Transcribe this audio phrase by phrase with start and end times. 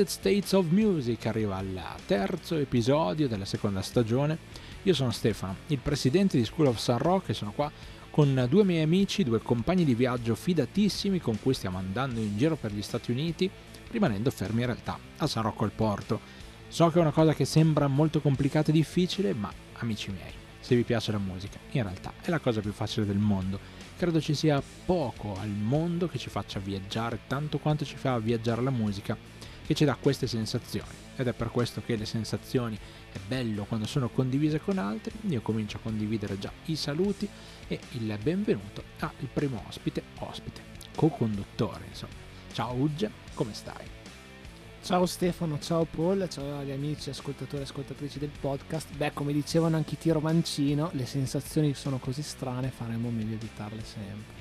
[0.00, 4.38] United States of Music arriva al terzo episodio della seconda stagione.
[4.84, 7.70] Io sono Stefano, il presidente di School of San Rock e sono qua
[8.08, 12.56] con due miei amici, due compagni di viaggio fidatissimi con cui stiamo andando in giro
[12.56, 13.50] per gli Stati Uniti,
[13.90, 16.18] rimanendo fermi in realtà a San Rocco al Porto.
[16.68, 20.76] So che è una cosa che sembra molto complicata e difficile, ma amici miei, se
[20.76, 23.60] vi piace la musica, in realtà è la cosa più facile del mondo.
[23.98, 28.62] Credo ci sia poco al mondo che ci faccia viaggiare tanto quanto ci fa viaggiare
[28.62, 29.14] la musica,
[29.70, 30.88] che ci dà queste sensazioni.
[31.14, 35.12] Ed è per questo che le sensazioni è bello quando sono condivise con altri.
[35.28, 37.28] Io comincio a condividere già i saluti
[37.68, 40.60] e il benvenuto al primo ospite, ospite,
[40.96, 42.14] co-conduttore, insomma.
[42.52, 43.86] Ciao Ugge, come stai?
[44.82, 48.92] Ciao Stefano, ciao Paul, ciao agli amici ascoltatori e ascoltatrici del podcast.
[48.96, 54.39] Beh, come dicevano anche tiro mancino, le sensazioni sono così strane, faremo meglio evitarle sempre.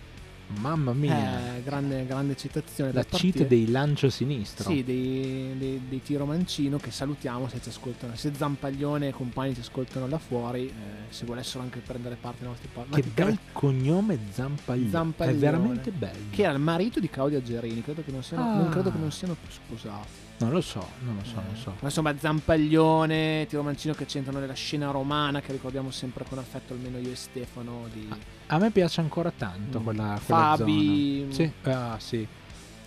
[0.57, 2.91] Mamma mia, eh, grande, grande citazione.
[2.91, 4.69] La cheat dei lancio sinistro.
[4.69, 8.15] Sì, dei, dei, dei, tiro mancino che salutiamo se ci ascoltano.
[8.15, 10.71] Se Zampaglione e compagni ci ascoltano là fuori, eh,
[11.09, 13.01] se volessero anche prendere parte ai nostri podcast.
[13.01, 14.89] Che bel cognome Zampaglione.
[14.89, 15.37] Zampaglione.
[15.37, 16.25] È veramente bello.
[16.31, 18.55] Che era il marito di Claudia Gerini, credo che non siano, ah.
[18.55, 20.28] non credo che non siano più sposati.
[20.39, 21.69] Non lo so, non lo so, non so.
[21.79, 26.73] Ma insomma, Zampaglione, Tiro Mancino che c'entrano nella scena romana che ricordiamo sempre con affetto,
[26.73, 27.87] almeno io e Stefano.
[27.91, 28.07] Di...
[28.47, 29.83] A, me piace ancora tanto mm.
[29.83, 31.27] quella, quella Fabi.
[31.29, 31.33] Zona.
[31.33, 32.27] Sì, ah, sì.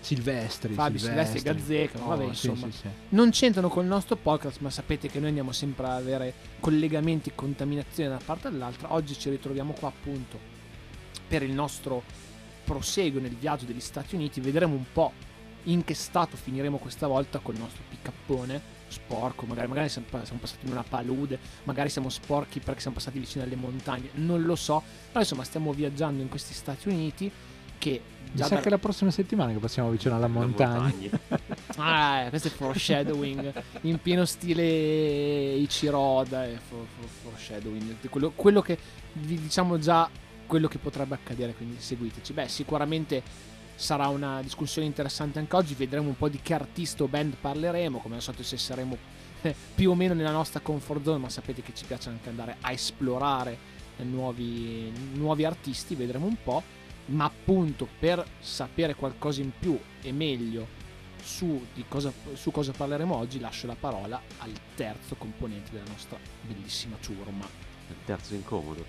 [0.00, 2.88] Silvestri, Fabi, Silvestri, Silvestri Gazzecca, oh, vabbè, insomma, sì, sì, sì.
[3.10, 8.08] non c'entrano col nostro podcast, ma sapete che noi andiamo sempre a avere collegamenti, contaminazione
[8.08, 8.94] da una parte all'altra.
[8.94, 10.36] Oggi ci ritroviamo qua appunto
[11.28, 12.02] per il nostro
[12.64, 14.40] proseguo nel viaggio degli Stati Uniti.
[14.40, 15.12] Vedremo un po'
[15.64, 20.66] in che stato finiremo questa volta col nostro piccappone sporco, magari, magari siamo, siamo, passati
[20.66, 24.82] in una palude, magari siamo sporchi perché siamo passati vicino alle montagne, non lo so,
[25.08, 27.30] però insomma stiamo viaggiando in questi Stati Uniti
[27.78, 28.00] che
[28.32, 28.60] già Mi sa da...
[28.60, 31.10] che la prossima settimana che passiamo vicino alla montagna.
[31.76, 33.52] ah, questo è foreshadowing
[33.82, 38.78] in pieno stile Ichiroda e for, for, foreshadowing, quello, quello che
[39.14, 40.08] vi diciamo già
[40.46, 42.32] quello che potrebbe accadere, quindi seguiteci.
[42.34, 43.22] Beh, sicuramente
[43.82, 47.98] sarà una discussione interessante anche oggi, vedremo un po' di che artista o band parleremo,
[47.98, 48.96] come al solito se saremo
[49.42, 52.56] eh, più o meno nella nostra comfort zone, ma sapete che ci piace anche andare
[52.60, 56.62] a esplorare nuovi, nuovi artisti, vedremo un po',
[57.06, 60.80] ma appunto per sapere qualcosa in più e meglio
[61.20, 66.96] su, cosa, su cosa parleremo oggi lascio la parola al terzo componente della nostra bellissima
[67.00, 67.46] ciurma.
[67.88, 68.84] Il terzo incomodo.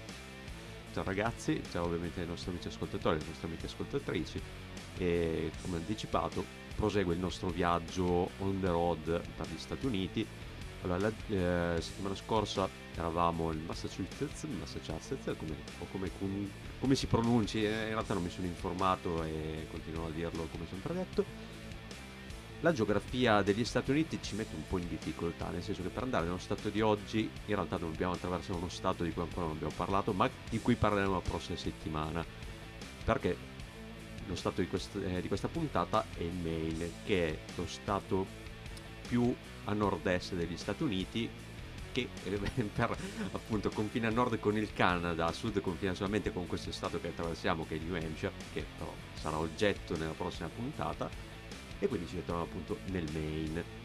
[0.93, 4.41] Ciao ragazzi, ciao ovviamente ai nostri amici ascoltatori, alle nostre amiche ascoltatrici
[4.97, 10.25] e come anticipato prosegue il nostro viaggio on the road per gli Stati Uniti.
[10.81, 11.11] Allora, la
[11.77, 16.09] eh, settimana scorsa eravamo in Massachusetts, Massachusetts come, o come,
[16.79, 20.65] come, si pronunci, eh, in realtà non mi sono informato e continuo a dirlo come
[20.69, 21.25] sempre detto.
[22.59, 26.03] La geografia degli Stati Uniti ci mette un po' in difficoltà, nel senso che per
[26.03, 29.55] andare nello stato di oggi in realtà dobbiamo attraversare uno stato di cui ancora non
[29.55, 32.25] abbiamo parlato, ma di cui parleremo la prossima settimana.
[33.03, 33.35] Perché
[34.27, 38.25] lo stato di, quest- eh, di questa puntata è il Maine, che è lo stato
[39.07, 39.33] più
[39.65, 41.29] a nord-est degli Stati Uniti
[41.93, 42.97] che eh, per
[43.31, 47.09] appunto confina a nord con il Canada, a sud confina solamente con questo stato che
[47.09, 51.09] attraversiamo che è New Hampshire, che però sarà oggetto nella prossima puntata
[51.79, 53.81] e quindi ci ritroviamo appunto nel Maine.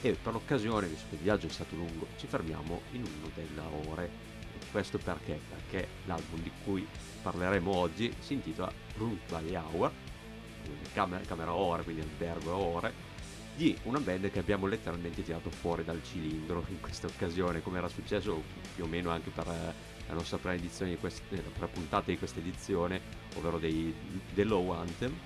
[0.00, 3.88] E per l'occasione, visto che il viaggio è stato lungo, ci fermiamo in uno delle
[3.88, 4.32] ore.
[4.70, 5.40] Questo perché?
[5.48, 6.86] Perché l'album di cui
[7.24, 9.90] parleremo oggi si intitola Room Valley Hour,
[10.92, 12.92] camera, camera ore, quindi albergo ore,
[13.56, 17.88] di una band che abbiamo letteralmente tirato fuori dal cilindro in questa occasione, come era
[17.88, 18.42] successo
[18.74, 19.74] più o meno anche per eh,
[20.06, 23.00] la nostra prima edizione di questa, la prima puntata di questa edizione,
[23.36, 23.94] ovvero dei,
[24.34, 25.16] dei Low Anthem.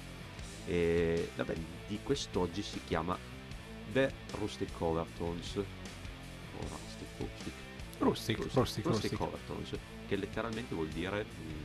[0.66, 3.18] E la band di quest'oggi si chiama
[3.92, 5.56] The Rustic Overtones.
[5.56, 5.64] O
[6.60, 7.52] Rustic, Rustic.
[7.98, 9.76] Rustic, Rustic, Rustic, Rustic Overtones,
[10.06, 11.57] che letteralmente vuol dire mm,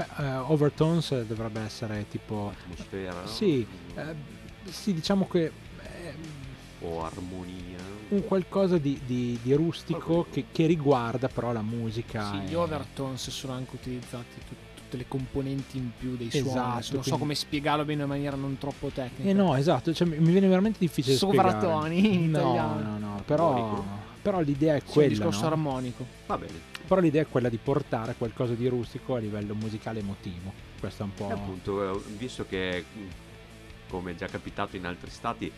[0.00, 2.52] Beh, uh, Overtones dovrebbe essere tipo...
[2.58, 3.26] Atmosfera, no?
[3.26, 4.14] Sì, eh,
[4.64, 5.52] sì diciamo che...
[5.82, 6.14] Eh,
[6.80, 7.78] o armonia.
[8.08, 12.30] Un qualcosa di, di, di rustico che, che, riguarda però la musica.
[12.30, 12.48] Sì, e...
[12.48, 16.64] gli overtones sono anche utilizzati tutti tutte le componenti in più dei esatto, suoni.
[16.64, 17.08] Non quindi...
[17.08, 19.30] so come spiegarlo bene in maniera non troppo tecnica.
[19.30, 22.26] Eh no, esatto, cioè, mi viene veramente difficile Sovratoni spiegare.
[22.26, 23.84] No, no, no, però,
[24.20, 24.92] però l'idea è quella.
[24.92, 25.46] Sì, il discorso no?
[25.46, 26.06] armonico.
[26.26, 26.68] Va bene.
[26.90, 30.52] Però l'idea è quella di portare qualcosa di rustico a livello musicale emotivo.
[30.80, 31.28] Questo è un po'.
[31.28, 32.84] E appunto, eh, visto che
[33.88, 35.52] come è già capitato in altri stati,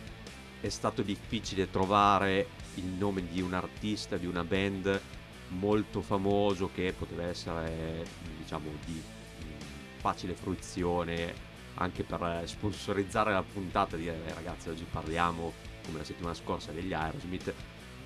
[0.60, 5.00] è stato difficile trovare il nome di un artista, di una band
[5.48, 8.04] molto famoso che poteva essere,
[8.36, 9.00] diciamo, di
[10.00, 11.32] facile fruizione
[11.76, 15.50] anche per eh, sponsorizzare la puntata, dire ragazzi oggi parliamo
[15.86, 17.54] come la settimana scorsa degli Aerosmith.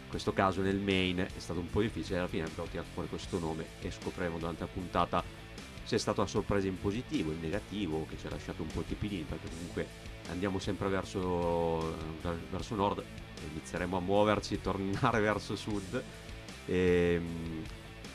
[0.09, 3.39] Questo caso nel main è stato un po' difficile, alla fine abbiamo tirato fuori questo
[3.39, 5.23] nome e scopriremo durante la puntata
[5.87, 8.83] se è stata una sorpresa in positivo, in negativo, che ci ha lasciato un po'
[8.83, 9.87] tipidini, perché comunque
[10.31, 11.95] andiamo sempre verso,
[12.51, 13.05] verso nord,
[13.53, 16.03] inizieremo a muoverci e tornare verso sud.
[16.67, 17.63] E, ehm,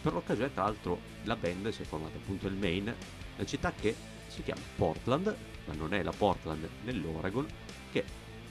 [0.02, 2.94] per l'occasione, tra l'altro, la band si è formata appunto il Maine,
[3.38, 3.96] una città che
[4.28, 5.34] si chiama Portland,
[5.66, 7.46] ma non è la Portland nell'Oregon,
[7.92, 8.04] che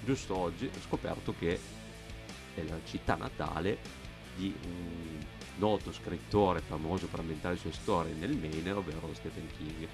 [0.02, 1.60] giusto oggi ho scoperto che
[2.60, 3.78] è la città natale
[4.36, 5.18] di un
[5.56, 9.86] noto scrittore famoso per ambientare le sue storie nel Maine, ovvero Stephen King,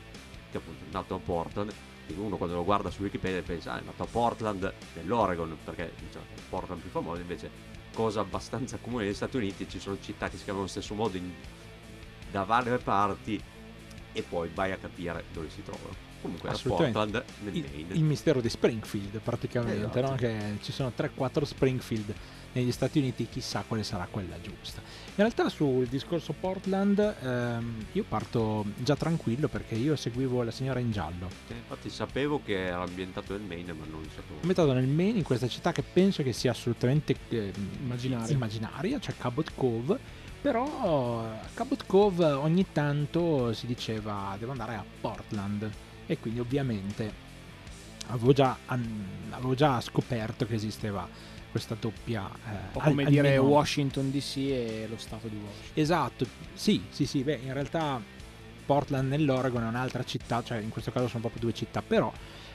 [0.50, 1.72] che appunto è nato a Portland.
[2.16, 6.24] Uno quando lo guarda su Wikipedia pensa, ah, è nato a Portland nell'Oregon, perché diciamo,
[6.34, 7.50] è Portland più famoso, invece
[7.92, 11.16] cosa abbastanza comune negli Stati Uniti, ci sono città che si chiamano allo stesso modo
[11.16, 11.32] in,
[12.30, 13.42] da varie parti
[14.12, 16.04] e poi vai a capire dove si trovano.
[16.22, 17.94] Comunque a Portland nel Maine.
[17.94, 20.00] Il, mistero di Springfield praticamente, esatto.
[20.00, 20.14] no?
[20.14, 22.14] che ci sono 3-4 Springfield
[22.56, 24.80] negli Stati Uniti, chissà quale sarà quella giusta.
[24.80, 30.80] In realtà sul discorso Portland ehm, io parto già tranquillo perché io seguivo la signora
[30.80, 31.28] in giallo.
[31.48, 34.36] Eh, infatti sapevo che era ambientato nel Maine ma non sapevo.
[34.36, 38.32] Ambientato nel Maine in questa città che penso che sia assolutamente eh, immaginaria.
[38.32, 40.24] immaginaria, cioè Cabot Cove.
[40.40, 45.68] Però a Cabot Cove ogni tanto si diceva devo andare a Portland
[46.06, 47.24] e quindi ovviamente
[48.08, 48.56] avevo già,
[49.30, 52.28] avevo già scoperto che esisteva questa doppia...
[52.28, 53.54] Eh, come al, dire almeno...
[53.54, 55.82] Washington DC e lo stato di Washington.
[55.82, 58.00] Esatto, sì, sì, sì, beh, in realtà
[58.66, 62.12] Portland nell'Oregon è un'altra città, cioè in questo caso sono proprio due città, però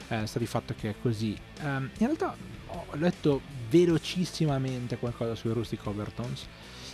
[0.08, 1.36] eh, sta di fatto che è così.
[1.62, 6.46] Um, in realtà ho letto velocissimamente qualcosa sui Rustic Overtones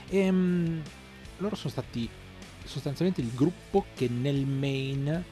[0.09, 0.83] e um,
[1.39, 2.09] loro sono stati
[2.65, 5.25] sostanzialmente il gruppo che nel main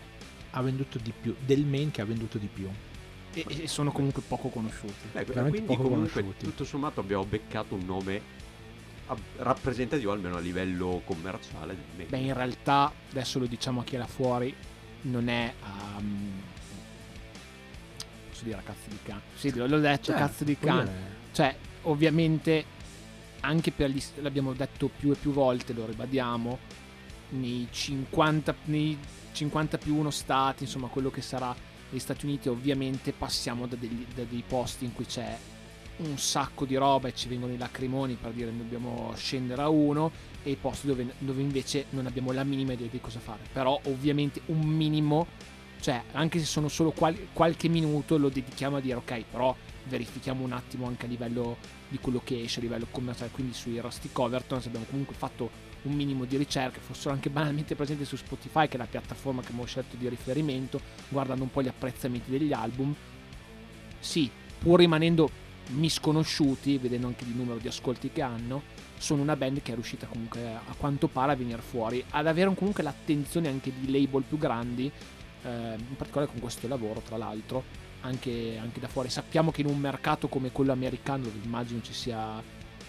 [0.51, 2.69] ha venduto di più, del main che ha venduto di più
[3.37, 5.09] e, e sono comunque poco conosciuti.
[5.13, 6.45] Beh, quindi poco comunque conosciuti.
[6.45, 8.45] tutto sommato abbiamo beccato un nome
[9.37, 11.77] rappresentativo almeno a livello commerciale.
[12.09, 14.55] Beh, in realtà, adesso lo diciamo a chi è là fuori,
[15.03, 15.53] non è...
[15.63, 16.43] Um,
[18.31, 19.21] posso dire a cazzo di cane?
[19.35, 21.15] Sì, l'ho detto, cioè, cazzo di cane.
[21.33, 22.65] Cioè, ovviamente,
[23.41, 24.03] anche per gli...
[24.17, 26.59] l'abbiamo detto più e più volte, lo ribadiamo,
[27.31, 28.99] nei 50, nei
[29.33, 31.55] 50 più 1 stati, insomma, quello che sarà
[31.91, 35.37] negli Stati Uniti ovviamente passiamo da, degli, da dei posti in cui c'è
[35.99, 40.11] un sacco di roba e ci vengono i lacrimoni per dire dobbiamo scendere a uno
[40.43, 43.41] e i posti dove, dove invece non abbiamo la minima idea di cosa fare.
[43.53, 45.27] Però ovviamente un minimo
[45.81, 49.55] cioè anche se sono solo qual- qualche minuto lo dedichiamo a dire ok però
[49.85, 51.59] verifichiamo un attimo anche a livello
[51.89, 53.31] di quello che esce a livello commerciale.
[53.31, 55.51] Quindi sui Rustic Overtons abbiamo comunque fatto
[55.87, 59.49] un minimo di ricerca, fossero anche banalmente presenti su Spotify, che è la piattaforma che
[59.49, 62.95] abbiamo scelto di riferimento, guardando un po' gli apprezzamenti degli album.
[63.99, 68.63] Sì, pur rimanendo misconosciuti, vedendo anche il numero di ascolti che hanno,
[68.99, 72.55] sono una band che è riuscita comunque a quanto pare a venire fuori, ad avere
[72.55, 74.91] comunque l'attenzione anche di label più grandi,
[75.43, 77.65] eh, in particolare con questo lavoro tra l'altro,
[78.03, 79.09] anche, anche, da fuori.
[79.09, 82.43] Sappiamo che in un mercato come quello americano, dove immagino ci sia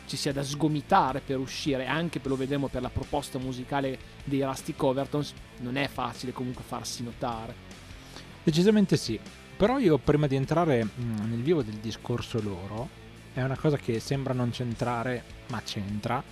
[0.08, 4.42] ci sia da sgomitare per uscire, anche per lo vedremo per la proposta musicale dei
[4.42, 7.54] Rustic Overtons, non è facile comunque farsi notare.
[8.42, 9.20] Decisamente sì,
[9.58, 12.90] però io prima di entrare mm, nel vivo del discorso loro,
[13.34, 16.24] è una cosa che sembra non centrare, ma c'entra,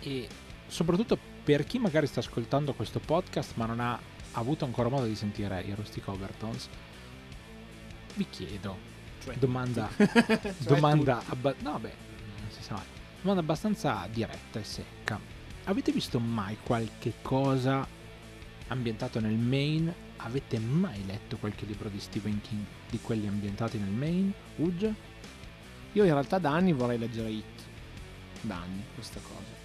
[0.00, 0.28] e
[0.66, 3.98] soprattutto per chi magari sta ascoltando questo podcast ma non ha
[4.32, 6.68] avuto ancora modo di sentire i Rustic Overtons,
[8.14, 8.76] vi chiedo,
[9.24, 12.10] cioè, domanda, cioè domanda, abba- no beh,
[13.22, 15.20] mai domanda abbastanza diretta e secca.
[15.64, 17.86] Avete visto mai qualche cosa
[18.68, 20.10] ambientato nel Maine?
[20.16, 24.32] Avete mai letto qualche libro di Stephen King di quelli ambientati nel Maine?
[24.56, 24.94] Uge?
[25.92, 27.44] Io in realtà da anni vorrei leggere It.
[28.40, 29.60] Da anni questa cosa.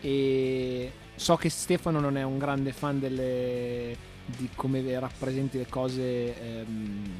[0.00, 6.62] E so che Stefano non è un grande fan delle, di come rappresenti le cose
[6.62, 7.14] ehm,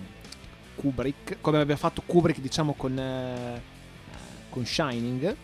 [0.75, 3.61] Kubrick, come aveva fatto Kubrick diciamo con, eh,
[4.49, 5.37] con Shining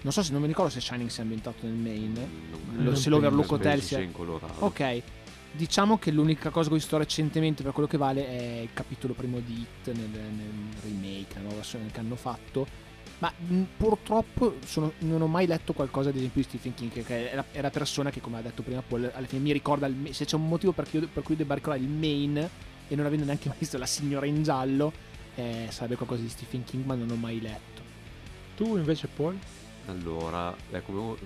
[0.00, 2.28] non so se non mi ricordo se Shining sia ambientato nel Maine.
[2.76, 3.98] Lo, se l'Overlook Hotel sia.
[3.98, 4.54] in Colorado.
[4.58, 5.02] Ok.
[5.50, 9.14] Diciamo che l'unica cosa che ho visto recentemente per quello che vale è il capitolo
[9.14, 10.50] primo di Hit nel, nel
[10.82, 12.86] remake, la nuova versione che hanno fatto.
[13.18, 17.32] Ma mh, purtroppo sono, non ho mai letto qualcosa, ad esempio, di Stephen King, che
[17.32, 19.86] è la, è la persona che, come ha detto prima Paul, alla fine mi ricorda
[19.86, 22.48] il, se c'è un motivo per cui, per cui debba ricordare il Maine
[22.86, 24.92] e non avendo neanche mai visto la signora in giallo,
[25.34, 27.82] eh, sarebbe qualcosa di Stephen King, ma non ho mai letto.
[28.54, 29.36] Tu invece, Paul?
[29.88, 31.16] Allora, ho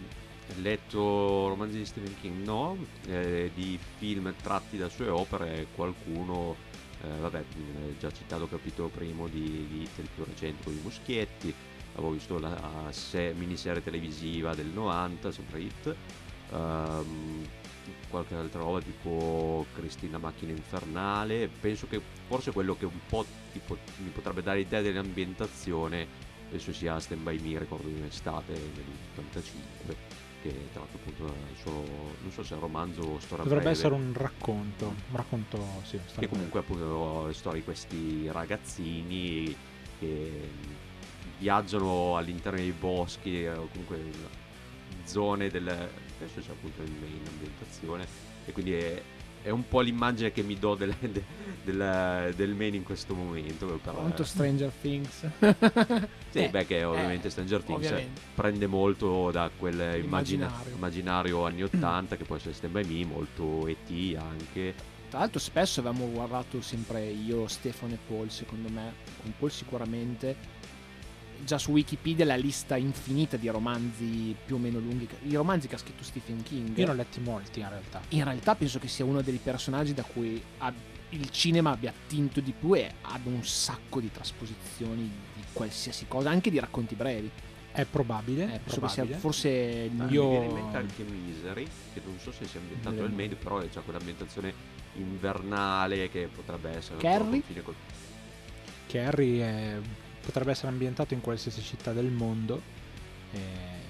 [0.61, 6.54] letto romanzi di Stephen King, no, eh, di film tratti da sue opere, qualcuno
[7.02, 10.81] eh, vabbè, eh, già citato il capitolo primo di, Hit, il più recente con i
[10.81, 11.52] Muschietti,
[11.95, 15.97] avevo visto la se- miniserie televisiva del 90, sempre Hit,
[16.52, 17.45] ehm,
[18.09, 23.76] qualche altra roba tipo Cristina Macchina Infernale, penso che forse quello che un po' tipo,
[23.97, 29.95] mi potrebbe dare idea dell'ambientazione penso sia Stand By Me, ricordo di un'estate nell'85
[30.43, 31.85] che tra l'altro appunto solo,
[32.21, 35.65] non so se è un romanzo o storia Dovrebbe breve, essere un racconto, un racconto,
[35.85, 39.57] sì, che comunque appunto le storie di questi ragazzini
[39.99, 40.51] che
[41.39, 44.03] viaggiano all'interno dei boschi o comunque
[45.05, 48.07] zone del penso sia appunto in Maine ambientazione
[48.45, 49.03] e quindi è,
[49.43, 51.23] è un po' l'immagine che mi do del, del,
[51.65, 55.27] del, del Maine in questo momento per, Molto Stranger Things.
[56.31, 58.21] sì, Eh, beh, che ovviamente eh, Stranger Things ovviamente.
[58.35, 60.75] prende molto da quel immagina- Immaginario.
[60.75, 64.17] immaginario anni 80 che può essere Stand By Me, molto E.T.
[64.19, 64.75] anche.
[65.11, 70.37] Tra l'altro spesso avevamo guardato sempre io, Stefano e Paul, secondo me, con Paul sicuramente,
[71.45, 75.75] già su Wikipedia la lista infinita di romanzi più o meno lunghi, i romanzi che
[75.75, 76.77] ha scritto Stephen King.
[76.77, 78.01] Io ne ho letti molti in realtà.
[78.11, 80.73] In realtà penso che sia uno dei personaggi da cui ha-
[81.11, 85.03] il cinema abbia attinto di più e abbia un sacco di trasposizioni
[85.35, 87.31] di qualsiasi cosa, anche di racconti brevi.
[87.71, 89.19] È probabile, Eh, è penso che sia probabile.
[89.19, 92.61] forse il Ah, Io- Mi viene in mente anche Misery, che non so se sia
[92.61, 94.53] ambientato nel Maine, però è già quell'ambientazione
[94.97, 97.43] invernale che potrebbe essere Carrie?
[98.87, 99.81] Carrie è-
[100.25, 102.61] potrebbe essere ambientato in qualsiasi città del mondo.
[103.35, 103.81] eh,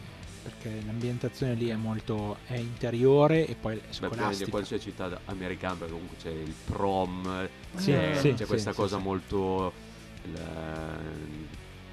[0.42, 4.50] perché l'ambientazione lì è molto è interiore e poi è Beh, scolastica.
[4.50, 8.96] qualsiasi città americana, perché comunque c'è il prom, Sì, c'è, sì, c'è questa sì, cosa
[8.96, 9.02] sì.
[9.04, 9.72] molto
[10.32, 10.98] la-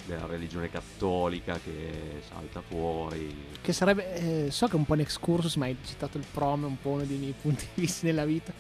[0.08, 3.36] della religione cattolica che salta fuori.
[3.62, 6.64] Che sarebbe, eh, so che è un po' un excursus, ma hai citato il prom,
[6.64, 8.52] è un po' uno dei miei punti di vista nella vita.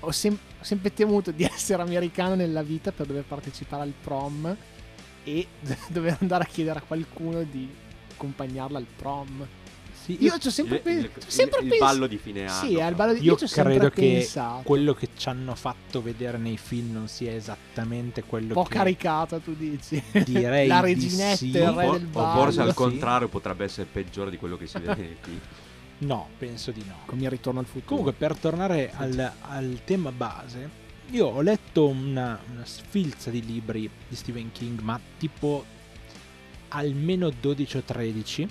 [0.00, 4.56] Ho, sem- ho sempre temuto di essere americano nella vita per dover partecipare al prom
[5.26, 5.46] e
[5.88, 7.68] dover andare a chiedere a qualcuno di
[8.12, 9.46] accompagnarla al prom.
[10.04, 12.68] Sì, Io ci ho sempre, il, pe- il- sempre il pens- ballo di fine anno.
[12.68, 14.62] Sì, al ballo di- Io io credo che pensato.
[14.62, 18.76] quello che ci hanno fatto vedere nei film non sia esattamente quello un po' che
[18.76, 20.00] caricata, tu dici.
[20.24, 21.48] direi La di reginetta, sì.
[21.48, 22.62] il re O, del o forse ballo.
[22.62, 22.74] al Sì.
[22.74, 25.40] contrario potrebbe essere peggiore di quello che si vede nei film.
[25.98, 26.98] No, penso di no.
[27.06, 27.86] Come il ritorno al futuro.
[27.86, 30.68] Comunque, per tornare al, al tema base,
[31.10, 35.64] io ho letto una, una sfilza di libri di Stephen King, ma tipo
[36.68, 38.48] almeno 12 o 13.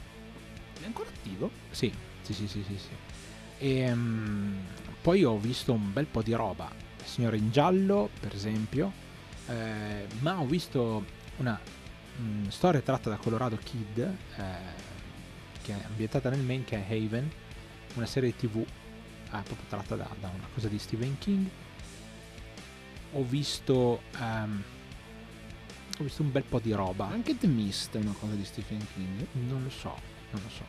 [0.82, 1.52] è ancora attivo?
[1.72, 2.78] Sì, sì, sì, sì, sì.
[2.78, 2.90] sì.
[3.58, 4.58] E mm,
[5.02, 6.72] poi ho visto un bel po' di roba.
[7.04, 8.92] Signore in giallo, per esempio,
[9.48, 11.04] eh, ma ho visto
[11.38, 11.60] una
[12.20, 14.94] mm, storia tratta da Colorado Kid, eh,
[15.62, 17.30] che è ambientata nel Maine, che è Haven,
[17.96, 21.48] una serie tv eh, proprio tratta da, da una cosa di Stephen King.
[23.16, 24.64] Ho visto, ehm,
[26.00, 27.08] ho visto un bel po' di roba.
[27.08, 29.26] Anche The Mist è una cosa di Stephen King.
[29.50, 29.96] Non lo so,
[30.32, 30.64] non lo so.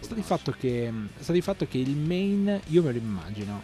[0.00, 3.62] Sta di fatto che, sta di fatto che il main, io me lo immagino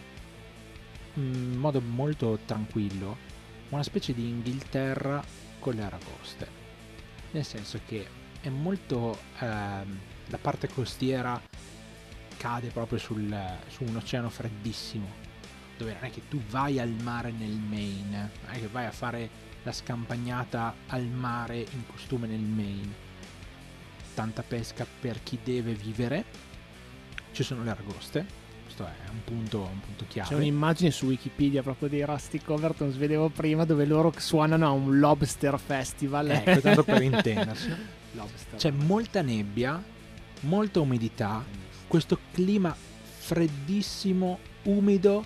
[1.15, 3.17] in modo molto tranquillo,
[3.69, 5.23] una specie di Inghilterra
[5.59, 6.47] con le aragoste.
[7.31, 8.07] Nel senso che
[8.41, 9.17] è molto...
[9.39, 11.41] ehm, la parte costiera
[12.37, 13.35] cade proprio sul,
[13.67, 15.07] su un oceano freddissimo,
[15.79, 18.91] dove non è che tu vai al mare nel Maine, non è che vai a
[18.91, 23.07] fare la scampagnata al mare in costume nel Maine
[24.19, 26.25] tanta pesca per chi deve vivere.
[27.31, 28.25] Ci sono le aragoste.
[28.63, 30.35] Questo è un punto, un punto C'è chiave.
[30.35, 35.57] un'immagine su Wikipedia proprio dei Rustic Overtons, vedevo prima, dove loro suonano a un lobster
[35.57, 36.31] festival.
[36.31, 37.73] Ecco, tanto per intendersi.
[38.57, 39.81] C'è molta nebbia,
[40.41, 41.41] molta umidità,
[41.87, 45.23] questo clima freddissimo, umido,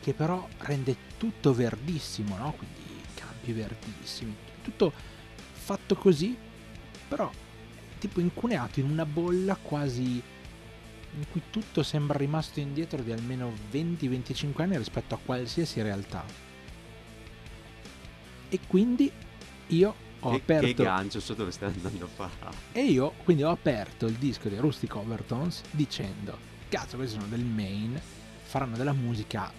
[0.00, 2.52] che però rende tutto verdissimo, no?
[2.52, 4.92] Quindi campi verdissimi, tutto
[5.52, 6.36] fatto così,
[7.08, 7.30] però
[7.98, 10.22] tipo incuneato in una bolla quasi
[11.12, 16.24] in cui tutto sembra rimasto indietro di almeno 20-25 anni rispetto a qualsiasi realtà.
[18.48, 19.10] E quindi
[19.68, 22.56] io ho che, aperto che gancio so dove stai andando a fare.
[22.72, 26.36] e io quindi ho aperto il disco dei Rustic Overtones dicendo
[26.68, 28.00] cazzo questi sono del Maine
[28.42, 29.50] faranno della musica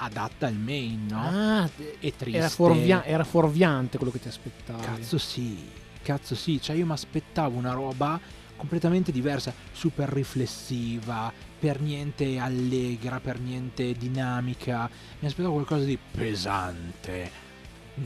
[0.00, 1.22] adatta al Maine no?
[1.62, 1.68] Ah,
[2.00, 4.82] e triste era, fuorvia- era fuorviante quello che ti aspettavi.
[4.84, 5.68] cazzo sì
[6.02, 8.18] cazzo sì cioè io mi aspettavo una roba
[8.56, 14.88] completamente diversa super riflessiva per niente allegra per niente dinamica
[15.18, 17.48] mi aspettavo qualcosa di pesante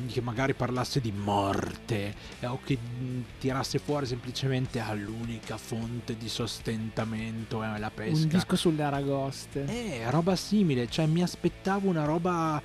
[0.06, 6.28] che magari parlasse di morte eh, o che mh, tirasse fuori semplicemente all'unica fonte di
[6.28, 9.64] sostentamento è la pesca Un disco sulle aragoste.
[9.66, 12.60] eh, roba simile, cioè mi aspettavo una roba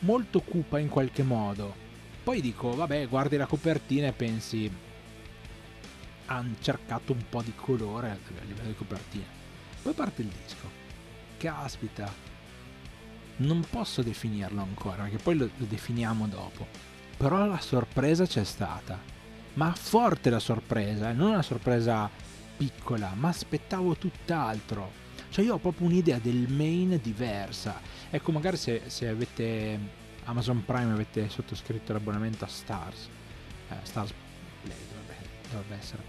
[0.00, 1.74] molto cupa in qualche modo.
[2.22, 4.70] Poi dico, vabbè, guardi la copertina e pensi,
[6.26, 9.24] hanno cercato un po' di colore a livello di copertina.
[9.82, 10.70] Poi parte il disco.
[11.36, 12.10] Caspita,
[13.36, 16.66] non posso definirlo ancora, perché poi lo, lo definiamo dopo.
[17.16, 18.98] Però la sorpresa c'è stata.
[19.54, 22.08] Ma forte la sorpresa, eh, non una sorpresa
[22.56, 25.00] piccola, ma aspettavo tutt'altro.
[25.28, 27.80] Cioè io ho proprio un'idea del main diversa.
[28.10, 29.78] Ecco, magari se, se avete
[30.24, 33.08] Amazon Prime avete sottoscritto l'abbonamento a Stars,
[33.68, 34.12] eh, Stars
[34.62, 36.02] Play dovrebbe, dovrebbe essere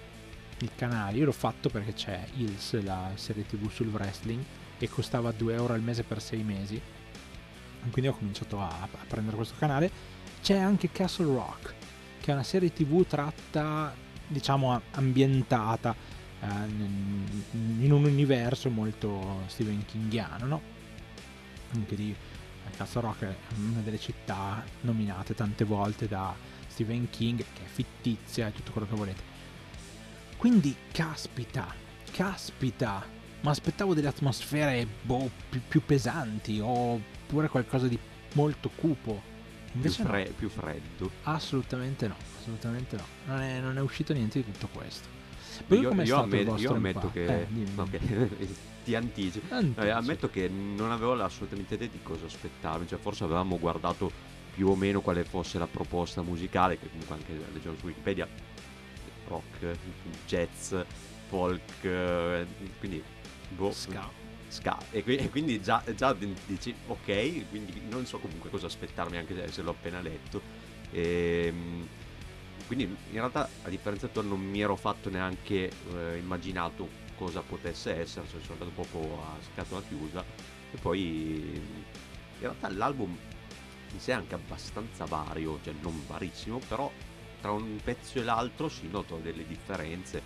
[0.60, 1.18] il canale.
[1.18, 4.44] Io l'ho fatto perché c'è Hills, la serie tv sul wrestling,
[4.78, 6.82] e costava 2 euro al mese per 6 mesi.
[7.92, 9.92] Quindi ho cominciato a, a prendere questo canale.
[10.42, 11.74] C'è anche Castle Rock,
[12.20, 13.94] che è una serie tv tratta,
[14.28, 15.96] diciamo, ambientata
[16.42, 16.46] eh,
[17.80, 20.62] in un universo molto Stephen Kingiano, no?
[21.74, 22.16] Anche di
[22.76, 26.36] Castle Rock è una delle città nominate tante volte da
[26.68, 29.24] Stephen King, che è fittizia e tutto quello che volete.
[30.38, 31.74] Quindi, caspita,
[32.12, 33.06] caspita,
[33.42, 36.60] ma aspettavo delle atmosfere boh, più, più, pesanti
[37.24, 37.98] oppure qualcosa di
[38.34, 39.32] molto cupo.
[39.74, 40.34] Invece più, fre- no.
[40.38, 41.12] più freddo.
[41.24, 43.04] Assolutamente no, assolutamente no.
[43.26, 45.08] Non è, non è uscito niente di tutto questo.
[45.68, 47.48] Poi io, io, ammet- io ammetto che, eh,
[47.90, 48.48] che
[48.84, 49.56] ti anticipo.
[49.78, 52.88] Eh, ammetto che non avevo assolutamente idea di cosa aspettarmi.
[52.88, 54.12] Cioè, forse avevamo guardato
[54.54, 58.28] più o meno quale fosse la proposta musicale, che comunque anche leggevo su Wikipedia,
[59.28, 59.78] rock,
[60.28, 60.76] jazz,
[61.28, 62.46] folk, eh,
[62.78, 63.04] quindi
[63.50, 64.22] boh, ska.
[64.54, 64.78] Ska.
[64.92, 69.62] E, e, quindi già, già, dici ok, quindi non so comunque cosa aspettarmi anche se
[69.64, 70.42] l'ho appena letto.
[70.92, 71.88] E, ehm,
[72.68, 77.96] quindi in realtà a differenza tua non mi ero fatto neanche eh, immaginato cosa potesse
[77.96, 80.24] essere, cioè sono andato proprio a scatola chiusa
[80.72, 83.16] e poi in realtà l'album
[83.92, 86.92] in sé è anche abbastanza vario, cioè non varissimo, però
[87.42, 90.22] tra un pezzo e l'altro si notano delle differenze.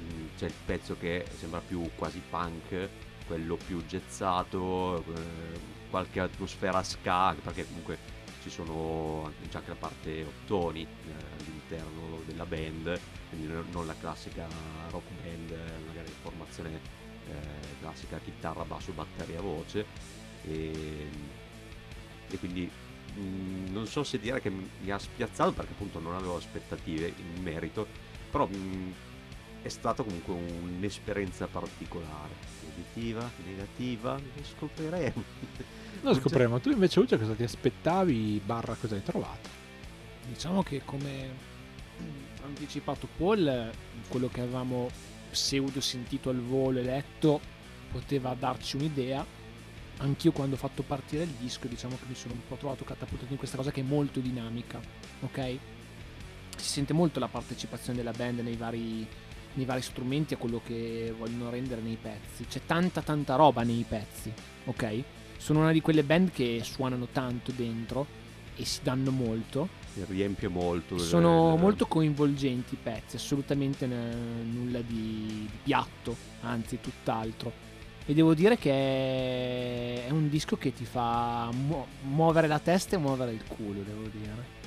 [0.00, 2.88] Mm, c'è il pezzo che sembra più quasi punk,
[3.26, 5.58] quello più gezzato, eh,
[5.90, 7.98] qualche atmosfera ska, perché comunque
[8.42, 14.46] ci sono c'è anche la parte ottoni eh, all'interno della band, quindi non la classica
[14.90, 15.50] rock band,
[15.86, 16.80] magari formazione
[17.28, 19.86] eh, classica chitarra, basso, batteria, voce.
[20.44, 21.08] E,
[22.28, 22.68] e quindi
[23.14, 27.12] mh, mm, non so se dire che mi ha spiazzato perché appunto non avevo aspettative
[27.16, 27.86] in merito,
[28.30, 28.90] però mh, mm,
[29.62, 35.22] è stata comunque un'esperienza particolare, positiva, negativa, lo scopriremo.
[36.02, 36.60] Lo scopriremo.
[36.60, 39.48] Tu invece Uccia cosa ti aspettavi, barra cosa hai trovato?
[40.26, 41.50] Diciamo che come
[42.44, 43.70] anticipato Paul,
[44.08, 44.90] quello che avevamo
[45.30, 47.40] pseudo sentito al volo e letto
[47.90, 49.24] poteva darci un'idea.
[49.98, 53.30] Anch'io quando ho fatto partire il disco, diciamo che mi sono un po' trovato catapultato
[53.30, 54.80] in questa cosa che è molto dinamica,
[55.20, 55.58] ok?
[56.56, 59.06] Si sente molto la partecipazione della band nei vari,
[59.54, 62.46] nei vari strumenti a quello che vogliono rendere nei pezzi.
[62.46, 64.32] C'è tanta tanta roba nei pezzi,
[64.64, 65.02] ok?
[65.36, 68.06] Sono una di quelle band che suonano tanto dentro
[68.54, 70.98] e si danno molto riempie molto.
[70.98, 71.60] Sono delle...
[71.60, 77.70] molto coinvolgenti i pezzi, assolutamente n- nulla di, di, piatto, anzi tutt'altro.
[78.04, 82.98] E devo dire che è un disco che ti fa mu- muovere la testa e
[82.98, 84.60] muovere il culo, devo dire.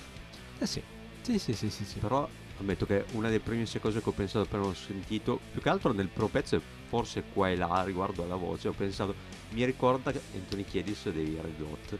[0.60, 0.82] Eh sì,
[1.22, 1.84] sì, sì, sì, sì.
[1.86, 2.00] sì.
[2.00, 2.28] Però
[2.60, 5.92] ammetto che una delle prime cose che ho pensato appena ho sentito, più che altro
[5.92, 9.14] nel pro pezzo, forse qua e là riguardo alla voce, ho pensato,
[9.50, 11.98] mi ricorda Anthony Kiedis dei Red Hot.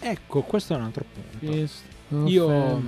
[0.00, 1.44] Ecco, questo è un altro punto.
[1.44, 1.82] Yes.
[2.24, 2.82] Io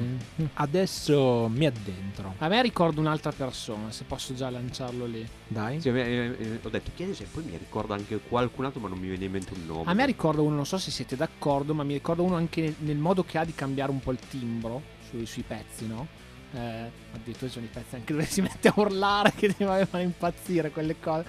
[0.54, 2.34] adesso mi addentro.
[2.38, 5.26] A me ricordo un'altra persona, se posso già lanciarlo lì.
[5.46, 5.80] Dai.
[5.80, 8.88] Sì, me, eh, eh, ho detto chiedi se poi mi ricorda anche qualcun altro, ma
[8.88, 9.90] non mi viene in mente un nome.
[9.90, 12.96] A me ricorda uno, non so se siete d'accordo, ma mi ricorda uno anche nel
[12.96, 16.06] modo che ha di cambiare un po' il timbro sui, sui pezzi, no?
[16.52, 20.70] Eh, addirittura sono i pezzi anche dove si mette a urlare che ti avevano impazzire
[20.70, 21.24] quelle cose.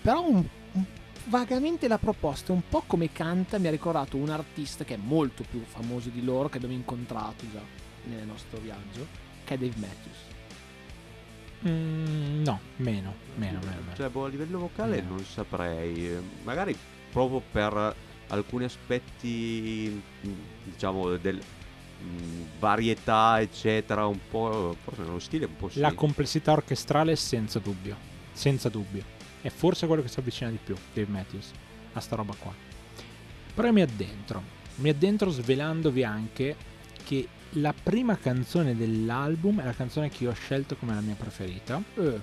[0.00, 0.46] Però un
[1.28, 5.44] vagamente la proposta, un po' come canta, mi ha ricordato un artista che è molto
[5.48, 7.62] più famoso di loro, che abbiamo incontrato già
[8.04, 9.06] nel nostro viaggio,
[9.44, 10.16] che è Dave Matthews.
[11.66, 13.96] Mm, no, meno, meno, meno, meno.
[13.96, 15.16] Cioè, boh, a livello vocale meno.
[15.16, 16.16] non saprei.
[16.44, 16.76] Magari
[17.10, 17.94] proprio per
[18.28, 20.00] alcuni aspetti,
[20.64, 21.40] diciamo, del
[21.98, 25.80] mh, varietà, eccetera, un po', forse nello stile un po' sì.
[25.80, 27.96] La complessità orchestrale senza dubbio,
[28.32, 31.50] senza dubbio è forse quello che si avvicina di più, Dave Matthews,
[31.92, 32.52] a sta roba qua.
[33.54, 34.42] Però mi addentro,
[34.76, 36.56] mi addentro svelandovi anche
[37.04, 41.14] che la prima canzone dell'album è la canzone che io ho scelto come la mia
[41.14, 41.82] preferita.
[41.94, 42.20] Uh.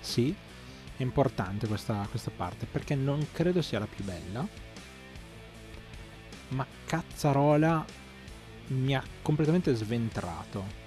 [0.00, 0.34] Sì,
[0.96, 4.46] è importante questa, questa parte perché non credo sia la più bella.
[6.48, 7.84] ma Cazzarola
[8.68, 10.82] mi ha completamente sventrato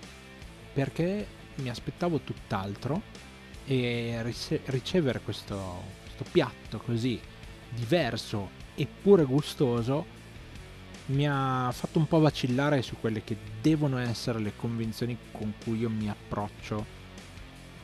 [0.73, 3.01] perché mi aspettavo tutt'altro
[3.65, 7.19] e rice- ricevere questo, questo piatto così
[7.69, 10.15] diverso eppure gustoso
[11.07, 15.79] mi ha fatto un po' vacillare su quelle che devono essere le convinzioni con cui
[15.79, 16.85] io mi approccio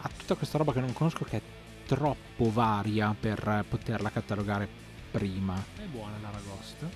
[0.01, 1.41] a tutta questa roba che non conosco che è
[1.86, 4.67] troppo varia per poterla catalogare
[5.12, 5.56] prima.
[5.77, 6.89] È buona l'aragosta?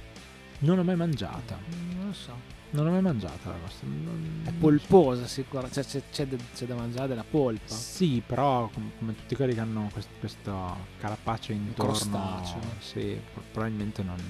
[0.60, 1.58] Non l'ho mai mangiata.
[1.96, 2.57] Non lo so.
[2.78, 3.88] Non l'ho mai mangiata l'aragosta.
[3.88, 4.44] Non...
[4.46, 7.74] È polposa sicuramente, cioè, c'è, c'è, c'è, da mangiare della polpa.
[7.74, 12.60] Sì, però com- come tutti quelli che hanno questo, questo carapace intorno, crostaceo.
[12.78, 13.20] sì,
[13.52, 14.22] probabilmente non...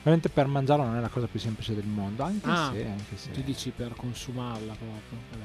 [0.00, 2.84] Ovviamente per mangiarlo non è la cosa più semplice del mondo, anche ah, se...
[2.84, 3.30] Anche se...
[3.30, 5.18] Tu dici per consumarla proprio.
[5.30, 5.44] Vabbè.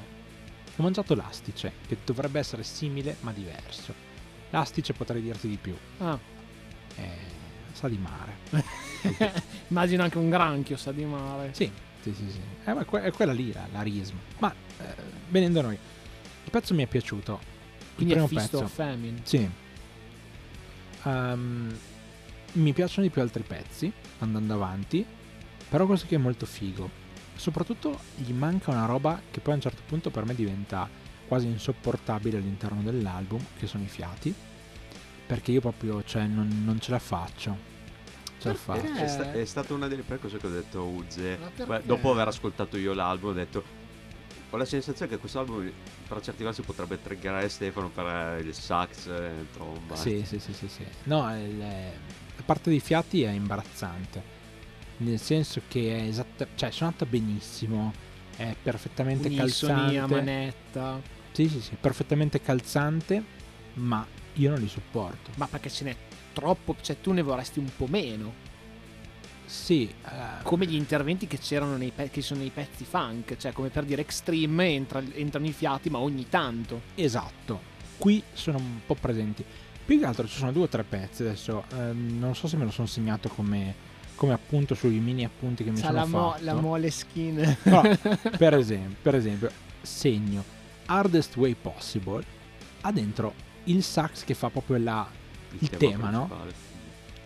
[0.78, 3.94] Ho mangiato l'astice, che dovrebbe essere simile ma diverso.
[4.50, 5.76] L'astice potrei dirti di più.
[5.98, 6.18] Ah.
[6.96, 7.35] Eh,
[7.76, 9.42] sa di mare.
[9.68, 11.50] Immagino anche un granchio sa di mare.
[11.52, 12.30] Sì, sì, sì.
[12.30, 12.40] sì.
[12.64, 14.18] Eh, è, que- è quella lì, la, l'arisma.
[14.38, 14.94] Ma eh,
[15.28, 15.74] venendo a noi,
[16.44, 17.38] il pezzo mi è piaciuto.
[17.94, 18.64] Quindi il è primo Fist pezzo.
[18.64, 19.20] of Famine.
[19.22, 19.50] Sì.
[21.02, 21.76] Um,
[22.52, 25.04] mi piacciono di più altri pezzi, andando avanti,
[25.68, 27.04] però questo qui è molto figo.
[27.34, 30.88] Soprattutto gli manca una roba che poi a un certo punto per me diventa
[31.28, 34.34] quasi insopportabile all'interno dell'album, che sono i fiati,
[35.26, 37.56] perché io proprio cioè, non, non ce la faccio.
[38.38, 38.86] Ce la faccio.
[38.94, 41.38] È, sta- è stata una delle prime cose che ho detto a?
[41.64, 43.84] Beh, dopo aver ascoltato io l'album, ho detto.
[44.50, 45.70] Ho la sensazione che questo album
[46.06, 49.96] per certi versi potrebbe triggerare Stefano per eh, il sax, eh, il tromba.
[49.96, 50.84] Sì, sì, sì, sì, sì.
[51.04, 54.34] No, il- la parte dei fiati è imbarazzante.
[54.98, 57.92] Nel senso che è esatta, cioè suonata benissimo,
[58.36, 60.14] è perfettamente Unisoni a calzante.
[60.14, 61.00] manetta.
[61.32, 63.22] Sì, sì, sì, perfettamente calzante,
[63.74, 64.06] ma
[64.36, 65.30] io non li sopporto.
[65.36, 65.96] Ma perché ce n'è
[66.32, 68.44] troppo, cioè tu ne vorresti un po' meno.
[69.46, 73.52] Sì, eh, Come gli interventi che c'erano nei, pe- che sono nei pezzi funk, cioè
[73.52, 76.80] come per dire Extreme entra- entrano i fiati ma ogni tanto.
[76.96, 77.74] esatto.
[77.96, 79.44] Qui sono un po' presenti.
[79.84, 81.64] Più che altro ci sono due o tre pezzi adesso.
[81.72, 83.72] ehm, non so se me lo sono segnato come,
[84.16, 86.44] come appunto sui mini appunti che mi C'ha sono la, mo- fatto.
[86.44, 87.56] la mole skin.
[87.62, 87.80] Però,
[88.36, 90.42] per esempio, per esempio, segno
[90.86, 92.24] Hardest Way Possible
[92.80, 93.32] ha dentro
[93.66, 95.08] il sax che fa proprio la
[95.58, 96.26] il tema, no?
[96.26, 96.54] principale.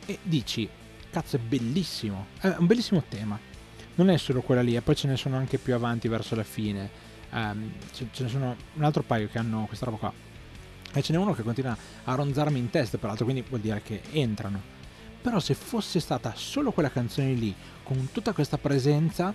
[0.06, 0.68] e dici
[1.10, 2.26] cazzo è bellissimo.
[2.40, 3.38] È un bellissimo tema.
[3.96, 6.44] Non è solo quella lì e poi ce ne sono anche più avanti verso la
[6.44, 7.08] fine.
[7.32, 10.12] Ehm, ce, ce ne sono un altro paio che hanno questa roba qua.
[10.92, 14.02] E ce n'è uno che continua a ronzarmi in testa peraltro quindi vuol dire che
[14.12, 14.78] entrano.
[15.20, 19.34] Però se fosse stata solo quella canzone lì con tutta questa presenza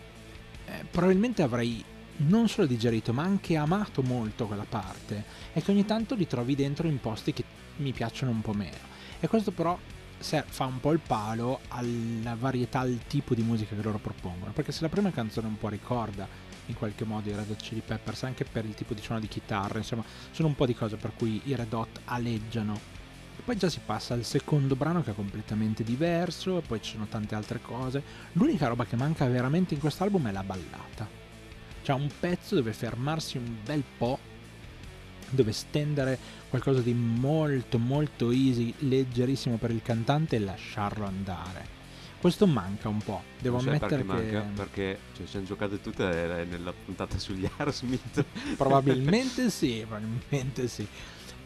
[0.66, 1.84] eh, probabilmente avrei
[2.18, 5.24] non solo digerito ma anche amato molto quella parte
[5.54, 7.44] e che ogni tanto li trovi dentro in posti che
[7.78, 9.78] mi piacciono un po' meno e questo però
[10.20, 14.52] fa un po' il palo alla varietà, al tipo di musica che loro propongono.
[14.52, 16.28] Perché se la prima canzone un po' ricorda
[16.68, 19.28] in qualche modo i Red Hot Chili Peppers, anche per il tipo di suono di
[19.28, 22.94] chitarra, insomma, sono un po' di cose per cui i Red Hot aleggiano.
[23.38, 26.94] E poi già si passa al secondo brano che è completamente diverso, e poi ci
[26.94, 28.02] sono tante altre cose.
[28.34, 31.25] L'unica roba che manca veramente in quest'album è la ballata.
[31.86, 34.18] Cioè un pezzo dove fermarsi un bel po',
[35.30, 36.18] dove stendere
[36.50, 41.74] qualcosa di molto molto easy, leggerissimo per il cantante e lasciarlo andare.
[42.20, 44.64] Questo manca un po', devo Non ammettere perché che manca?
[44.64, 48.26] Perché cioè, siamo giocate tutte eh, nella puntata sugli Aerosmith.
[48.58, 50.88] probabilmente sì, probabilmente sì.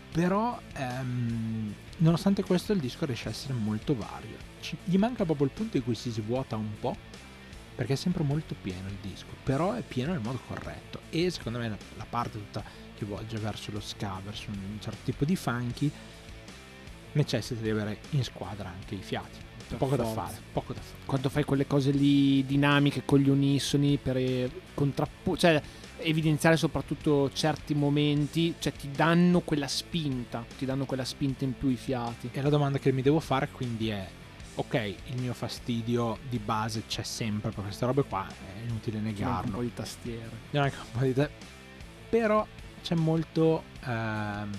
[0.10, 4.38] Però ehm, nonostante questo il disco riesce a essere molto vario.
[4.62, 6.96] Ci- gli manca proprio il punto in cui si svuota un po',
[7.80, 11.00] perché è sempre molto pieno il disco, però è pieno nel modo corretto.
[11.12, 12.62] E secondo me la, la parte tutta
[12.94, 15.90] che volge verso lo ska, verso un certo tipo di funky,
[17.14, 19.40] necessita di avere in squadra anche i fiati.
[19.78, 21.06] Poco da fare, poco da fare.
[21.06, 25.62] Quando fai quelle cose lì dinamiche con gli unisoni per eh, contrappo- cioè
[26.00, 31.70] evidenziare soprattutto certi momenti, cioè ti danno quella spinta, ti danno quella spinta in più
[31.70, 32.32] i fiati.
[32.34, 34.06] E la domanda che mi devo fare quindi è,
[34.60, 34.74] ok,
[35.06, 39.26] il mio fastidio di base c'è sempre per queste robe qua, è inutile manca un
[39.26, 39.52] negarlo.
[39.58, 39.74] po' di
[40.92, 41.30] un po' di te-
[42.10, 42.46] Però
[42.82, 44.50] c'è molto, ehm,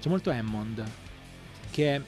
[0.00, 0.84] c'è molto Hammond,
[1.70, 2.00] che è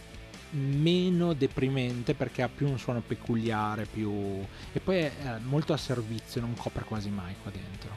[0.51, 4.11] meno deprimente perché ha più un suono peculiare, più...
[4.73, 5.13] e poi è
[5.43, 7.91] molto a servizio, non copre quasi mai qua dentro.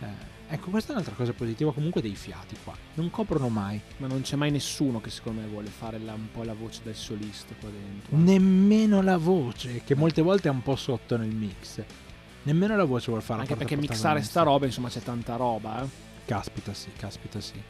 [0.00, 3.80] Eh, ecco, questa è un'altra cosa positiva comunque dei fiati qua, non coprono mai.
[3.98, 6.80] Ma non c'è mai nessuno che secondo me vuole fare la- un po' la voce
[6.82, 8.16] del solista qua dentro.
[8.16, 11.82] Nemmeno la voce, che molte volte è un po' sotto nel mix.
[12.42, 16.06] Nemmeno la voce vuol fare Anche perché mixare sta roba, insomma, c'è tanta roba, eh.
[16.24, 17.60] Caspita sì, caspita sì.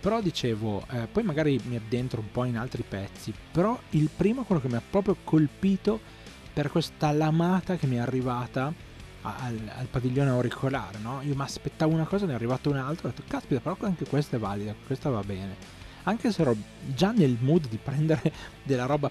[0.00, 4.42] Però dicevo, eh, poi magari mi addentro un po' in altri pezzi, però il primo,
[4.42, 6.00] quello che mi ha proprio colpito,
[6.52, 8.72] per questa lamata che mi è arrivata
[9.22, 11.20] al, al padiglione auricolare, no?
[11.22, 14.36] Io mi aspettavo una cosa, ne è arrivata un'altra, ho detto, caspita, però anche questa
[14.36, 15.76] è valida, questa va bene.
[16.04, 16.56] Anche se ero
[16.94, 19.10] già nel mood di prendere della roba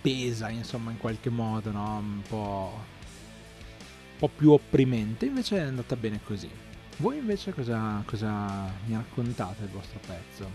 [0.00, 1.96] pesa, insomma, in qualche modo, no?
[1.98, 6.50] Un po', un po' più opprimente, invece è andata bene così.
[6.98, 10.50] Voi invece cosa, cosa mi raccontate del vostro pezzo?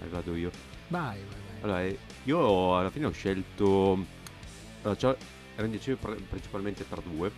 [0.00, 0.50] Eh, vado io.
[0.88, 1.62] Vai, vai, vai.
[1.62, 4.04] Allora, eh, io alla fine ho scelto.
[4.82, 5.16] Allora,
[5.56, 7.30] pr- principalmente per due.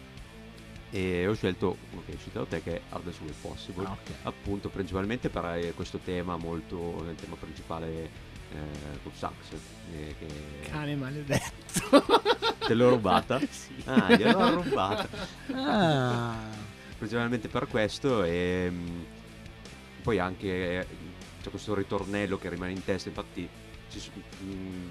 [0.95, 3.85] E ho scelto uno che hai citato te, che è Hard as Way Possible.
[3.85, 4.11] Ah, ok.
[4.23, 7.03] Appunto, principalmente per questo tema molto.
[7.05, 8.09] nel tema principale
[8.53, 9.33] eh, col sax.
[9.93, 10.27] eh, che
[10.71, 12.05] Cane maledetto.
[12.65, 13.41] te l'ho rubata.
[13.51, 13.75] sì.
[13.87, 15.09] Ah, gliel'ho rubata.
[15.53, 16.37] Ah,
[16.97, 19.01] principalmente per questo e mm,
[20.01, 20.87] poi anche eh,
[21.43, 23.49] c'è questo ritornello che rimane in testa infatti
[24.45, 24.89] mm,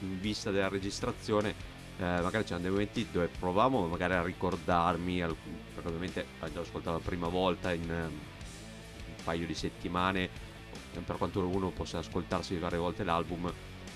[0.00, 1.69] in vista della registrazione
[2.00, 6.96] eh, magari c'erano dei momenti dove provavo magari a ricordarmi perché ovviamente ho già ascoltato
[6.96, 10.24] la prima volta in ehm, un paio di settimane
[10.94, 13.52] eh, per quanto uno possa ascoltarsi varie volte l'album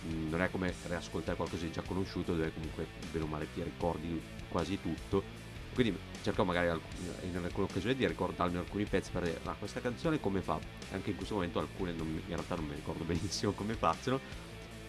[0.06, 3.62] mm, non è come riascoltare qualcosa di già conosciuto dove comunque bene o male ti
[3.62, 5.42] ricordi quasi tutto.
[5.72, 6.84] Quindi cerco magari alc-
[7.22, 10.58] in alcune occasioni di ricordarmi alcuni pezzi per dire ma questa canzone come fa?
[10.92, 14.20] Anche in questo momento alcune non in realtà non mi ricordo benissimo come facciano.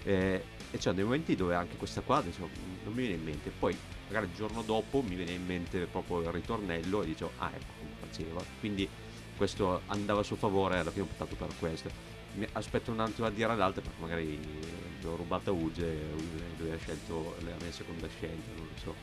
[0.04, 2.40] Eh, e c'è dei momenti dove anche questa qua adesso
[2.84, 3.76] non mi viene in mente poi
[4.08, 7.74] magari il giorno dopo mi viene in mente proprio il ritornello e dicevo ah ecco
[7.80, 8.88] come faceva quindi
[9.38, 11.90] questo andava a suo favore alla fine ho optato per questo
[12.36, 14.40] mi aspetto un attimo a dire all'altra perché magari
[15.02, 16.08] l'ho rubata Uge e
[16.58, 18.96] lui ha scelto la mia seconda scelta non lo so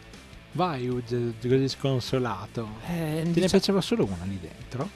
[0.55, 2.68] vai, Uge, così sconsolato.
[2.87, 4.87] Eh, Te ne dicia- piaceva solo una lì dentro?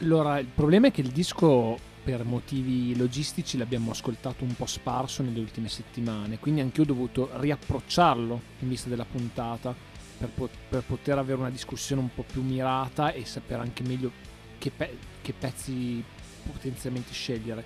[0.00, 1.76] Allora, il problema è che il disco
[2.08, 6.86] per motivi logistici l'abbiamo ascoltato un po' sparso nelle ultime settimane, quindi anche io ho
[6.86, 9.74] dovuto riapprocciarlo in vista della puntata
[10.16, 14.10] per, po- per poter avere una discussione un po' più mirata e sapere anche meglio
[14.56, 16.02] che, pe- che pezzi
[16.50, 17.62] potenzialmente scegliere.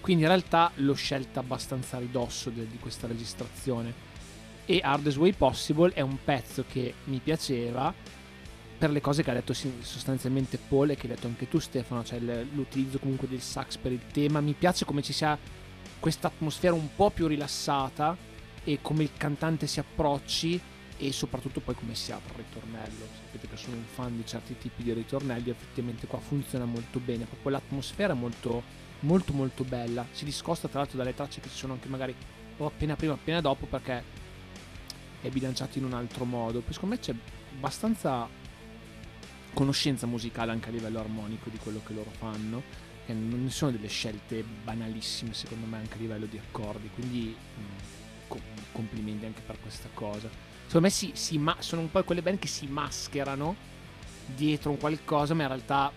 [0.00, 3.92] Quindi in realtà l'ho scelta abbastanza a ridosso de- di questa registrazione.
[4.64, 7.92] E Hardest Way Possible è un pezzo che mi piaceva
[8.82, 12.02] per le cose che ha detto sostanzialmente Paul e che hai detto anche tu Stefano,
[12.02, 15.38] cioè l'utilizzo comunque del sax per il tema, mi piace come ci sia
[16.00, 18.16] questa atmosfera un po' più rilassata
[18.64, 20.60] e come il cantante si approcci
[20.98, 23.06] e soprattutto poi come si apre il ritornello.
[23.24, 27.24] Sapete che sono un fan di certi tipi di ritornelli, effettivamente qua funziona molto bene,
[27.26, 28.64] proprio l'atmosfera è molto
[29.02, 32.16] molto molto bella, si discosta tra l'altro dalle tracce che ci sono anche magari
[32.56, 34.02] o appena prima o appena dopo perché
[35.20, 36.62] è bilanciato in un altro modo.
[36.62, 37.14] Poi secondo me c'è
[37.54, 38.40] abbastanza
[39.52, 42.62] conoscenza musicale anche a livello armonico di quello che loro fanno.
[43.04, 46.88] Che non sono delle scelte banalissime, secondo me, anche a livello di accordi.
[46.94, 47.60] Quindi mh,
[48.28, 48.40] co-
[48.72, 50.28] complimenti anche per questa cosa.
[50.66, 53.56] Secondo me si, si ma- sono un po' quelle band che si mascherano
[54.34, 55.92] dietro un qualcosa, ma in realtà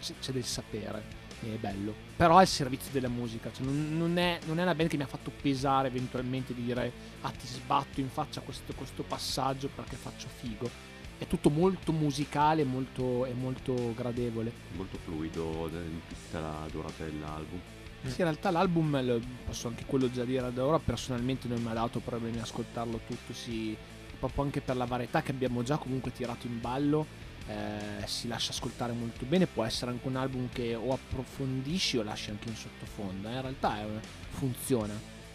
[0.00, 1.18] c'è, c'è del sapere.
[1.40, 1.94] È bello.
[2.16, 3.50] Però è al servizio della musica.
[3.52, 6.64] Cioè non, non è, non è una band che mi ha fatto pesare eventualmente di
[6.64, 10.89] dire ah ti sbatto in faccia questo, questo passaggio perché faccio figo
[11.20, 14.50] è tutto molto musicale molto, e molto gradevole.
[14.72, 17.60] molto fluido in tutta la durata dell'album
[18.04, 21.74] Sì, in realtà l'album, posso anche quello già dire ad ora, personalmente non mi ha
[21.74, 23.76] dato problemi a ascoltarlo tutto, sì,
[24.18, 27.04] proprio anche per la varietà che abbiamo già comunque tirato in ballo,
[27.46, 32.02] eh, si lascia ascoltare molto bene, può essere anche un album che o approfondisci o
[32.02, 33.86] lasci anche in sottofondo, eh, in realtà è-
[34.30, 34.94] funziona,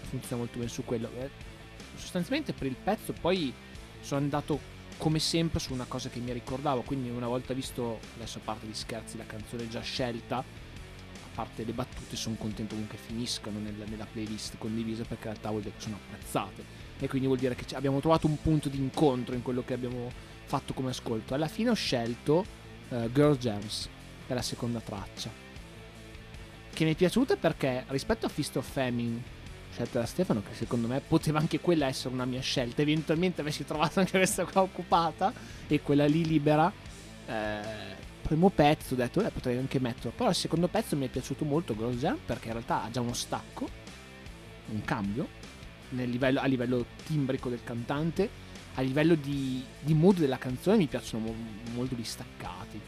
[0.09, 1.11] funziona molto bene su quello.
[1.19, 1.29] Eh,
[1.95, 3.53] sostanzialmente per il pezzo poi
[4.01, 8.39] sono andato come sempre su una cosa che mi ricordavo, quindi una volta visto, adesso
[8.39, 12.97] a parte gli scherzi, la canzone già scelta, a parte le battute, sono contento comunque
[12.97, 16.63] finiscano nella, nella playlist condivisa perché in realtà vuol dire che sono apprezzate
[16.97, 20.09] e quindi vuol dire che abbiamo trovato un punto di incontro in quello che abbiamo
[20.45, 21.33] fatto come ascolto.
[21.33, 22.45] Alla fine ho scelto
[22.89, 23.89] eh, Girl Gems,
[24.25, 25.29] che è la seconda traccia,
[26.73, 29.33] che mi è piaciuta perché rispetto a Fist of Famine
[29.75, 32.81] scelta da Stefano, che secondo me poteva anche quella essere una mia scelta.
[32.81, 35.33] Eventualmente avessi trovato anche questa qua occupata
[35.67, 36.71] e quella lì libera.
[37.27, 40.11] Eh, primo pezzo, ho detto, eh, potrei anche metterlo.
[40.15, 43.01] Però il secondo pezzo mi è piaciuto molto, Girls Jam, perché in realtà ha già
[43.01, 43.67] uno stacco,
[44.67, 45.27] un cambio
[45.89, 48.29] livello- a livello timbrico del cantante,
[48.75, 51.35] a livello di, di mood della canzone mi piacciono mo-
[51.73, 52.79] molto gli staccati.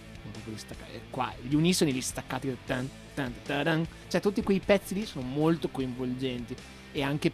[0.48, 3.86] Eh, Qua gli unisoni, gli staccati, tan, tan, taran.
[4.08, 6.56] cioè tutti quei pezzi lì sono molto coinvolgenti
[6.98, 7.32] e anche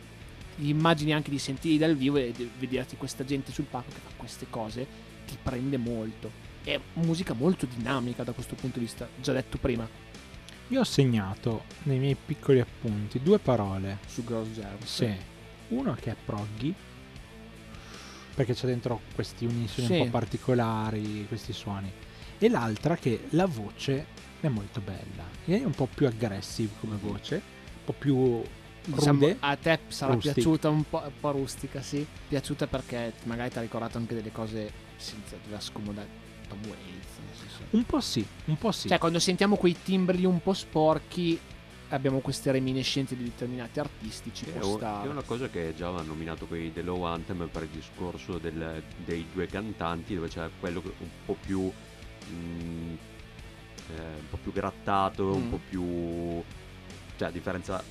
[0.58, 4.12] immagini anche di sentirli dal vivo e di vederti questa gente sul palco che fa
[4.18, 4.86] queste cose
[5.26, 6.30] ti prende molto.
[6.64, 9.88] È musica molto dinamica da questo punto di vista, già detto prima,
[10.70, 14.00] Io ho segnato nei miei piccoli appunti due parole.
[14.08, 14.78] su Girls Jam.
[14.84, 15.12] Sì.
[15.70, 16.74] Uno che è proggy
[18.36, 19.94] perché c'è dentro questi unisoni Sì.
[20.00, 21.92] un po' particolari, questi suoni.
[22.40, 24.06] E l'altra che la voce
[24.42, 28.42] è molto bella, è un po' più aggressive come voce, un po' più
[28.86, 29.38] Diciamo, rude.
[29.40, 30.34] a te sarà Rustic.
[30.34, 32.06] piaciuta un po', un po' rustica, sì.
[32.28, 36.22] Piaciuta perché magari ti ha ricordato anche delle cose senza dover scomodare.
[36.50, 37.12] Tom Waits.
[37.72, 38.88] Un po' sì, un po' sì.
[38.90, 41.40] Cioè, quando sentiamo quei timbri un po' sporchi,
[41.90, 44.32] abbiamo queste reminiscenze di determinati artisti.
[44.34, 45.08] Ci È, può un- stare.
[45.08, 49.26] è una cosa che già avevano nominato quei dello Anthem per il discorso del- dei
[49.34, 51.72] due cantanti, dove c'è quello un po' più.
[52.32, 52.94] mm,
[53.90, 55.50] eh, un po' più grattato, un Mm.
[55.50, 56.44] po' più.
[57.18, 57.84] cioè, a differenza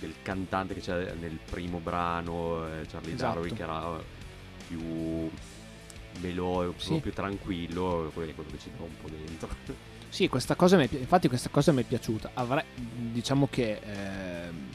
[0.00, 3.34] del cantante che c'è nel primo brano, eh, Charlie Esatto.
[3.34, 4.02] Darwin, che era
[4.66, 5.30] più
[6.20, 6.98] melodico, Sì.
[7.00, 9.48] più tranquillo, quello è quello che ci dà un po' dentro.
[10.10, 12.32] Sì, questa cosa mi è infatti questa cosa mi è piaciuta.
[12.34, 14.68] Avrei, diciamo che ehm,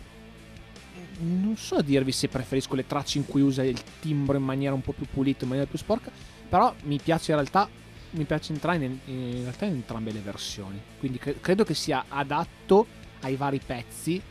[1.42, 4.82] non so dirvi se preferisco le tracce in cui usa il timbro in maniera un
[4.82, 6.10] po' più pulita, in maniera più sporca,
[6.48, 7.68] però mi piace in realtà
[8.12, 10.80] mi piace entrare in, in realtà in entrambe le versioni.
[11.00, 12.86] Quindi cre- credo che sia adatto
[13.20, 14.22] ai vari pezzi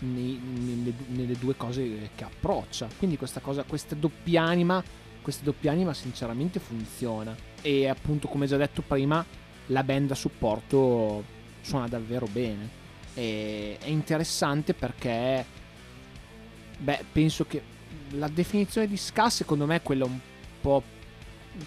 [0.00, 2.88] nei- nelle, nelle due cose che approccia.
[2.98, 4.82] Quindi questa cosa, questa doppianima,
[5.22, 7.34] questa doppianima sinceramente funziona.
[7.62, 9.24] E appunto, come già detto prima,
[9.66, 11.24] la band a supporto
[11.60, 12.84] suona davvero bene.
[13.14, 15.44] E è interessante perché,
[16.78, 17.62] beh, penso che
[18.10, 20.18] la definizione di ska secondo me è quella un
[20.60, 20.82] po'...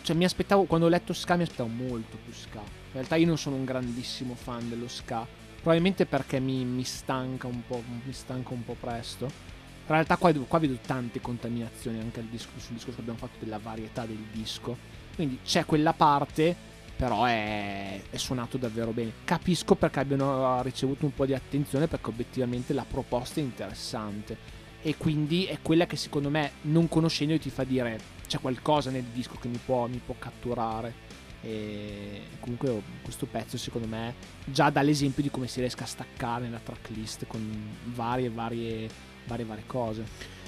[0.04, 2.60] Cioè mi aspettavo, quando ho letto ska mi aspettavo molto più ska.
[2.60, 5.28] In realtà io non sono un grandissimo fan dello ska,
[5.60, 9.26] probabilmente perché mi, mi stanca un po', mi stanca un po' presto.
[9.26, 13.58] In realtà qua, qua vedo tante contaminazioni anche disco- sul discorso che abbiamo fatto della
[13.58, 14.78] varietà del disco.
[15.16, 16.56] Quindi c'è quella parte,
[16.96, 19.14] però è, è suonato davvero bene.
[19.24, 24.58] Capisco perché abbiano ricevuto un po' di attenzione perché obiettivamente la proposta è interessante.
[24.82, 29.04] E quindi è quella che secondo me, non conoscendo, ti fa dire c'è qualcosa nel
[29.04, 31.08] disco che mi può, mi può catturare.
[31.42, 34.14] E comunque questo pezzo secondo me
[34.46, 38.90] già dà l'esempio di come si riesca a staccare nella tracklist con varie varie
[39.26, 40.06] varie varie cose.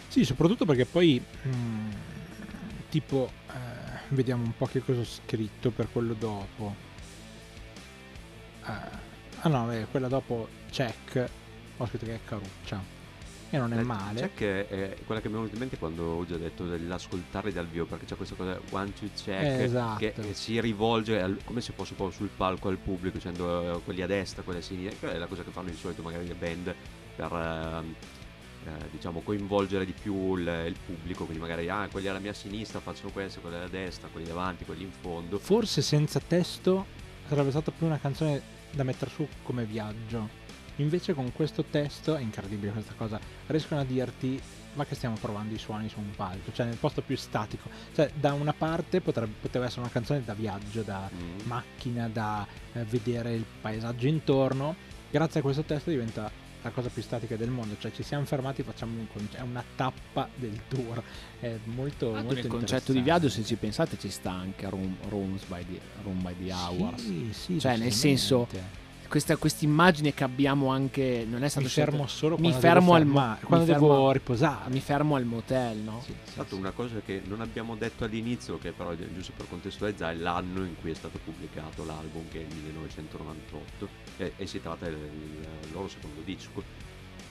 [0.07, 1.89] Sì, soprattutto perché poi mm,
[2.89, 6.75] tipo eh, vediamo un po' che cosa ho scritto per quello dopo.
[8.65, 8.99] Eh,
[9.41, 11.29] ah no, beh, quella dopo check
[11.77, 13.00] ho scritto che è caruccia.
[13.53, 14.19] E non è Eh, male.
[14.21, 17.51] C'è che è quella che mi è venuta in mente quando ho già detto dell'ascoltare
[17.51, 19.97] dal vivo, perché c'è questa cosa one to check Eh, esatto.
[19.99, 23.81] che, che si rivolge al- come se fosse proprio sul palco al pubblico, dicendo eh,
[23.83, 26.25] quelli a destra, quelli a sinistra, che è la cosa che fanno di solito magari
[26.27, 26.73] le band
[27.15, 27.95] per ehm,
[28.63, 32.79] eh, diciamo coinvolgere di più il, il pubblico, quindi magari ah, quelli alla mia sinistra
[32.79, 35.39] facciano questo, quelli alla destra, quelli davanti, quelli in fondo.
[35.39, 36.85] Forse senza testo
[37.27, 40.39] sarebbe stata più una canzone da mettere su come viaggio.
[40.77, 44.39] Invece con questo testo, è incredibile questa cosa, riescono a dirti
[44.73, 47.69] ma che stiamo provando i suoni su un palco, cioè nel posto più statico.
[47.93, 51.39] Cioè da una parte potrebbe, poteva essere una canzone da viaggio, da Mm.
[51.43, 54.75] macchina, da eh, vedere il paesaggio intorno.
[55.11, 56.31] Grazie a questo testo diventa
[56.63, 59.63] la cosa più statica del mondo, cioè ci siamo fermati, facciamo un concerto, è una
[59.75, 61.03] tappa del tour.
[61.39, 64.95] È molto, Tanto molto nel concetto di viaggio, se ci pensate, ci sta anche Room,
[65.09, 67.01] Rooms by the, Room by the Hours.
[67.01, 68.47] Sì, sì, Cioè, nel senso.
[69.11, 71.25] Questa immagine che abbiamo anche.
[71.29, 73.87] Non è stato mi fermo scelto- solo mi quando fermo devo al mi quando fermo-
[73.89, 74.69] devo riposare.
[74.69, 76.01] Mi fermo al motel, no?
[76.05, 76.61] Sì, sì, Esatto, sì.
[76.61, 80.63] una cosa che non abbiamo detto all'inizio, che però è giusto per contestualizzare, è l'anno
[80.63, 84.95] in cui è stato pubblicato l'album, che è il 1998, e, e si tratta del,
[84.97, 86.63] del loro secondo disco.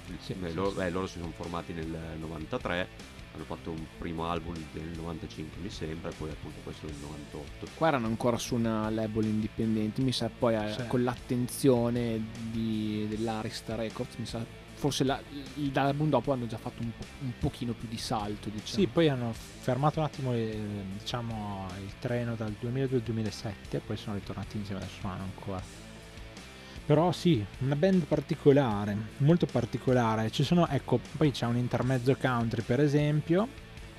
[0.09, 0.81] Il- Sì, sì, loro, sì.
[0.81, 1.87] eh, loro si sono formati nel
[2.21, 2.89] 93,
[3.33, 7.69] hanno fatto un primo album del 95 mi sembra, e poi appunto questo del 98.
[7.77, 10.03] Qua erano ancora su una label indipendente.
[10.03, 10.87] Mi sa poi eh, Sì.
[10.89, 14.45] con l'attenzione di, dell'Arista Records, mi sa.
[14.75, 15.21] Forse la,
[15.57, 18.81] il- dall'album dopo hanno già fatto un, po- un pochino più di salto, diciamo.
[18.81, 20.59] Sì, poi hanno fermato un attimo eh,
[20.99, 25.63] diciamo, il treno dal 2002 al 2007 e poi sono ritornati insieme, adesso suonano ancora.
[26.91, 30.29] Però sì, una band particolare, molto particolare.
[30.33, 33.47] Ci sono, ecco, poi c'è un intermezzo country per esempio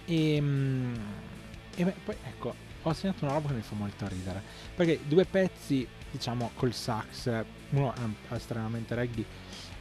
[0.03, 0.93] e, mm,
[1.78, 4.43] e beh, poi ecco, ho segnato una roba che mi fa molto ridere.
[4.76, 7.32] Perché due pezzi, diciamo, col sax,
[7.70, 9.24] uno è estremamente reggae,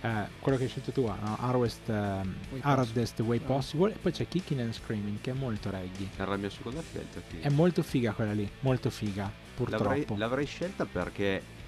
[0.02, 1.36] eh, quello che hai scelto tu, no?
[1.40, 3.46] Hardest, ehm, Way Hardest Way Ah.
[3.46, 6.10] Possible, e poi c'è Kicking and Screaming che è molto reggae.
[6.14, 7.20] Era la mia seconda scelta.
[7.28, 7.40] Sì.
[7.40, 10.16] È molto figa quella lì, molto figa, L'avrei, purtroppo.
[10.16, 11.58] l'avrei scelta perché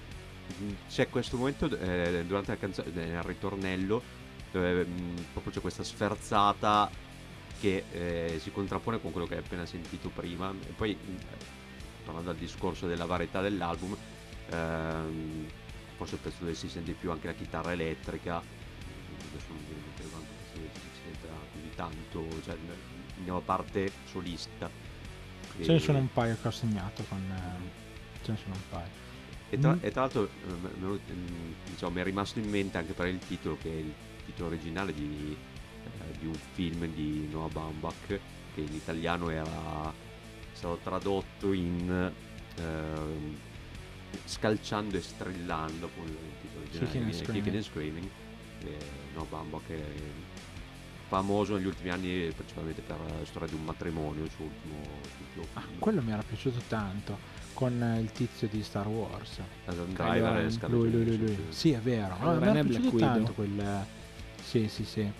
[0.89, 4.03] c'è questo momento eh, durante la canzone, nel ritornello,
[4.51, 6.91] dove mh, proprio c'è questa sferzata
[7.61, 10.53] che eh, si contrappone con quello che hai appena sentito prima.
[10.67, 13.97] E poi, mh, tornando al discorso della varietà dell'album,
[14.51, 15.47] ehm,
[15.97, 18.37] forse il pezzo dove si sente più anche la chitarra elettrica.
[18.37, 22.57] Adesso non mi mente quanto questo si senta così tanto, cioè
[23.25, 24.69] nella parte solista
[25.61, 27.21] Ce ne sono un paio che ho segnato con...
[27.21, 29.02] eh, ce ne sono un paio.
[29.53, 29.79] E tra, Mm.
[29.83, 33.07] e tra l'altro eh, m- m- m- diciamo, mi è rimasto in mente anche per
[33.09, 33.93] il titolo, che è il
[34.25, 35.37] titolo originale di,
[35.85, 38.07] eh, di un film di Noah Baumbach,
[38.55, 39.93] che in italiano era
[40.53, 42.11] stato tradotto in
[42.57, 43.37] ehm,
[44.25, 47.45] Scalciando e strillando, appunto il titolo originale, Kicking and Screaming.
[47.45, 48.11] Kicking and Screaming.
[48.65, 48.79] E
[49.15, 49.85] Noah Baumbach è
[51.09, 54.77] famoso negli ultimi anni principalmente per la storia di un matrimonio, il suo ultimo,
[55.19, 57.19] ultimo Ah, quello mi era piaciuto tanto
[57.55, 59.39] con il tizio di Star Wars.
[59.67, 61.39] Adam Driver Scarlett Lui, lui, lui, lui.
[61.51, 61.73] sì.
[61.73, 62.15] È vero.
[62.17, 63.85] Kylo No, mi Ren era e piaciuto Black tanto quel...
[64.43, 65.11] Sì, sì, sì.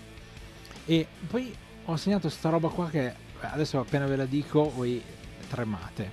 [0.85, 1.55] E poi
[1.85, 5.01] ho segnato sta roba qua che adesso appena ve la dico voi
[5.49, 6.11] tremate.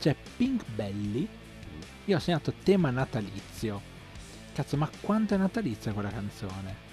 [0.00, 1.28] C'è Pink Belly.
[2.06, 3.80] Io ho segnato tema natalizio.
[4.52, 6.88] Cazzo, ma quanto è natalizia quella canzone?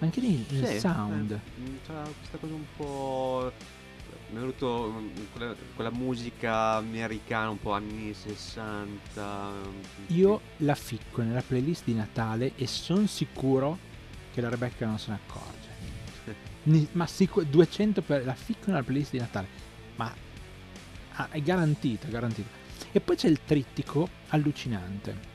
[0.00, 1.30] Anche lì il Sì, sound.
[1.32, 1.76] eh, mm,
[2.18, 3.52] questa cosa un po'.
[4.34, 9.50] Mi è venuto mm, quella, quella musica americana un po' anni 60.
[9.50, 13.78] mm, Io la ficco nella playlist di Natale e sono sicuro
[14.32, 16.88] che la Rebecca non se ne accorge.
[16.94, 19.46] Ma sicuro 200 per la ficco nella playlist di Natale.
[19.94, 20.12] Ma
[21.12, 22.48] ah, è garantito, è garantito.
[22.90, 25.32] E poi c'è il trittico allucinante.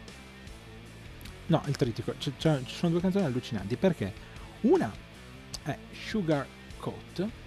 [1.46, 4.14] No, il trittico, ci sono due canzoni allucinanti perché
[4.62, 4.92] una
[5.64, 6.46] è Sugar
[6.78, 7.39] Coat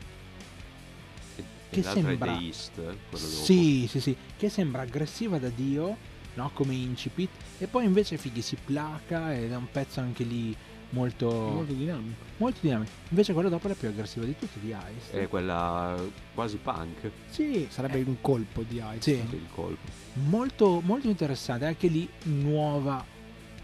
[1.72, 2.80] che sembra- East.
[3.14, 5.96] Sì, sì, sì, che sembra aggressiva da Dio,
[6.34, 6.50] no?
[6.54, 10.54] Come incipit, e poi invece fighi si placa ed è un pezzo anche lì
[10.90, 12.14] molto, Molto molto, dinamico.
[12.60, 12.90] dinamico.
[13.08, 15.20] Invece quello dopo è la più aggressiva di tutte, di Ice.
[15.22, 15.96] È quella
[16.34, 17.10] quasi punk.
[17.30, 19.00] sì, Sarebbe è un colpo di Ice.
[19.00, 19.12] Sì.
[19.34, 19.90] Il colpo.
[20.14, 23.02] molto, molto interessante, anche lì nuova,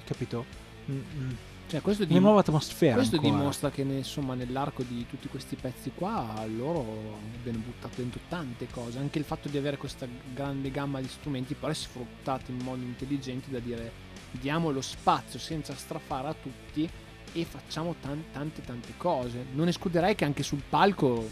[0.04, 0.44] capito?
[0.90, 1.30] Mm, mm,
[1.68, 2.94] Cioè, questo, Una dim- nuova atmosfera.
[2.94, 3.36] questo ancora.
[3.36, 8.98] dimostra che insomma, nell'arco di tutti questi pezzi qua loro abbiano buttato dentro tante cose.
[8.98, 13.50] Anche il fatto di avere questa grande gamma di strumenti, però sfruttati in modo intelligente
[13.50, 13.92] da dire
[14.30, 16.88] diamo lo spazio senza strafare a tutti
[17.34, 19.44] e facciamo tan- tante tante cose.
[19.52, 21.28] Non escluderei che anche sul palco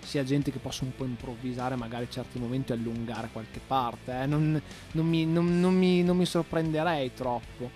[0.00, 4.22] sia gente che possa un po' improvvisare magari certi momenti e allungare qualche parte.
[4.22, 4.26] eh.
[4.26, 4.58] Non,
[4.92, 7.70] non mi, non- non mi- non mi sorprenderei troppo.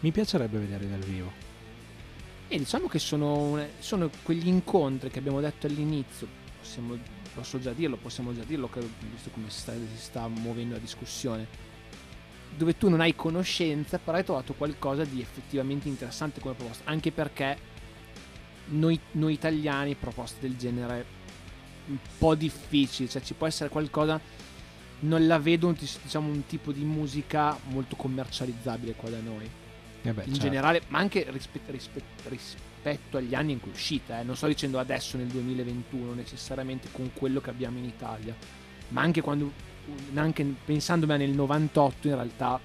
[0.00, 1.30] Mi piacerebbe vedere dal vivo.
[2.48, 6.26] E diciamo che sono, sono quegli incontri che abbiamo detto all'inizio,
[6.58, 6.98] possiamo,
[7.34, 8.70] posso già dirlo, possiamo già dirlo,
[9.12, 11.46] visto come si sta, si sta muovendo la discussione,
[12.56, 17.12] dove tu non hai conoscenza, però hai trovato qualcosa di effettivamente interessante come proposta, anche
[17.12, 17.58] perché
[18.68, 21.18] noi, noi italiani proposte del genere
[21.86, 24.18] un po' difficili, cioè ci può essere qualcosa,
[25.00, 29.59] non la vedo diciamo, un tipo di musica molto commercializzabile qua da noi
[30.02, 30.40] Eh beh, in certo.
[30.40, 34.20] generale, ma anche rispe- rispe- rispetto agli anni in cui è uscita.
[34.20, 34.22] eh.
[34.22, 38.34] Non sto dicendo adesso nel 2021 necessariamente con quello che abbiamo in Italia,
[38.88, 39.52] ma anche quando,
[40.14, 42.60] anche pensandomi nel 98 in realtà.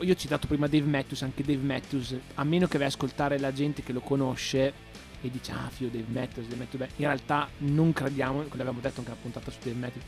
[0.00, 3.38] Io ho citato prima Dave Matthews, anche Dave Matthews, a meno che vai a ascoltare
[3.38, 4.72] la gente che lo conosce
[5.20, 8.98] e dice ah figlio Dave Matthews, Dave Matthews, beh, in realtà non crediamo, l'abbiamo detto
[8.98, 10.04] anche nella puntata su Dave Matthews,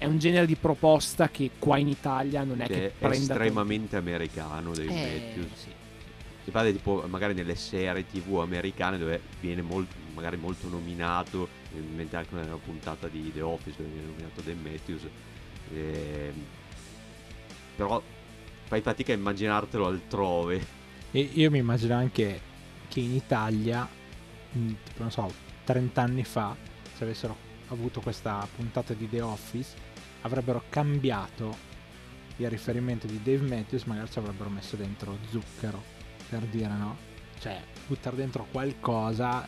[0.00, 3.34] è un genere di proposta che qua in Italia non è che, Che è prenda
[3.34, 4.90] estremamente americano dei eh,
[5.34, 5.60] Matthews.
[5.60, 5.68] sì.
[6.42, 11.46] Si parla tipo magari nelle serie tv americane dove viene molto, magari molto nominato,
[11.94, 15.02] mente anche una puntata di The Office dove viene nominato Dan Matthews.
[15.74, 16.44] Ehm,
[17.76, 18.02] però
[18.68, 20.66] fai fatica a immaginartelo altrove.
[21.10, 22.40] E io mi immagino anche
[22.88, 23.86] che in Italia,
[24.52, 25.30] mh, tipo, non so,
[25.64, 26.56] 30 anni fa,
[26.96, 27.36] se avessero
[27.68, 29.88] avuto questa puntata di The Office,
[30.22, 31.68] avrebbero cambiato
[32.36, 35.82] il riferimento di Dave Matthews, magari ci avrebbero messo dentro zucchero,
[36.28, 36.96] per dire no?
[37.38, 39.46] Cioè, buttare dentro qualcosa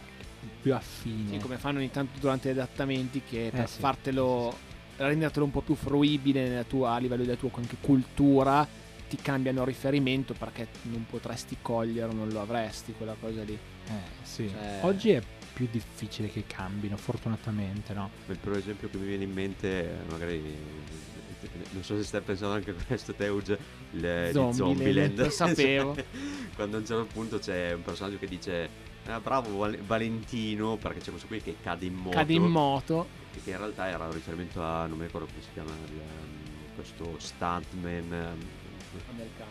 [0.60, 1.30] più affine.
[1.30, 3.78] Sì, come fanno ogni tanto durante gli adattamenti che per Eh, sì.
[3.80, 8.66] fartelo rendertelo un po' più fruibile nella tua, a livello della tua anche cultura
[9.08, 13.52] ti cambiano riferimento perché non potresti cogliere non lo avresti quella cosa lì
[13.88, 13.90] Eh,
[14.22, 14.48] sì.
[14.48, 15.22] Cioè- Oggi è
[15.52, 18.10] più difficile che cambino, fortunatamente, no?
[18.28, 22.20] Il primo esempio che mi viene in mente, è magari eh, non so se stai
[22.20, 23.58] pensando anche a questo, Teuge,
[23.92, 25.18] il di Zombieland, Zombieland.
[25.18, 25.96] lo sapevo.
[26.54, 28.68] Quando a un certo punto c'è un personaggio che dice
[29.06, 32.16] "Ah, bravo Val- Valentino, perché c'è questo qui che cade in moto.
[32.16, 33.08] cade in moto
[33.42, 36.74] che in realtà era un riferimento a, non mi ricordo come si chiama, il, um,
[36.74, 38.36] questo stuntman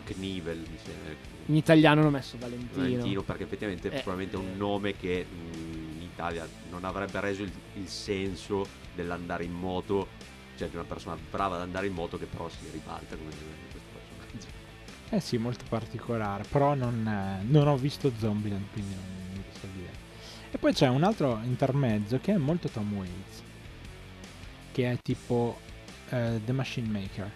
[0.04, 1.14] Knievel, mi sembra.
[1.46, 4.56] in italiano hanno messo Valentino, Valentino, perché effettivamente Eh, probabilmente è un eh.
[4.56, 5.54] nome che mh,
[5.91, 5.91] in
[6.22, 8.64] Italia non avrebbe reso il, il senso
[8.94, 10.08] dell'andare in moto,
[10.56, 13.80] cioè di una persona brava ad andare in moto che però si ribalta come questo
[13.92, 14.46] personaggio.
[15.10, 19.04] Eh sì, molto particolare, però non, eh, non ho visto Zombieland, quindi non,
[19.34, 19.90] non so dire.
[20.52, 23.42] E poi c'è un altro intermezzo che è molto Tom Waits.
[24.70, 25.58] che è tipo
[26.10, 27.30] eh, The Machine Maker.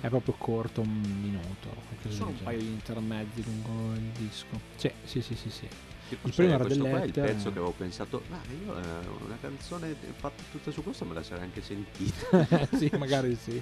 [0.00, 1.74] È proprio corto, un minuto.
[2.08, 4.60] sono un paio di intermezzi lungo il disco.
[4.76, 5.68] Sì, sì, sì, sì, sì.
[6.08, 9.36] Il primo era questo qua è il pezzo che avevo pensato, ma io eh, una
[9.40, 12.68] canzone fatta tutta su questo me la sarei anche sentita.
[12.76, 13.60] sì, magari sì.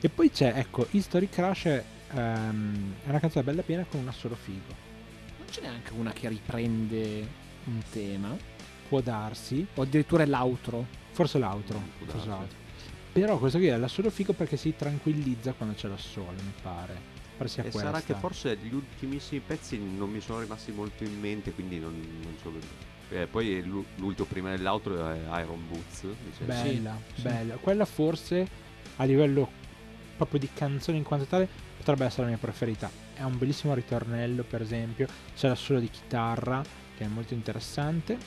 [0.00, 4.08] E poi c'è, ecco, History Crash è, ehm, è una canzone bella piena con un
[4.08, 4.88] assolo figo.
[5.38, 7.26] Non ce n'è anche una che riprende
[7.64, 8.36] un tema.
[8.88, 10.84] Può darsi, O addirittura l'outro.
[11.12, 11.80] forse l'outro.
[11.98, 12.58] Può forse l'outro.
[13.12, 17.19] Però questo qui è l'assolo figo perché si tranquillizza quando c'è l'assolo, mi pare.
[17.40, 17.90] Pare sia E questa.
[17.90, 21.98] sarà che forse gli ultimissimi pezzi non mi sono rimasti molto in mente, quindi non,
[22.22, 22.52] non so.
[23.16, 26.04] Eh, poi l'u- l'ultimo prima dell'altro è Iron Boots.
[26.36, 26.62] sembra.
[26.62, 27.22] Bella, sì.
[27.22, 27.54] bella.
[27.56, 28.46] Quella forse
[28.96, 29.48] a livello
[30.18, 32.90] proprio di canzone in quanto tale potrebbe essere la mia preferita.
[33.14, 35.08] È un bellissimo ritornello, per esempio.
[35.34, 36.62] C'è l'assolo di chitarra
[36.94, 38.18] che è molto interessante.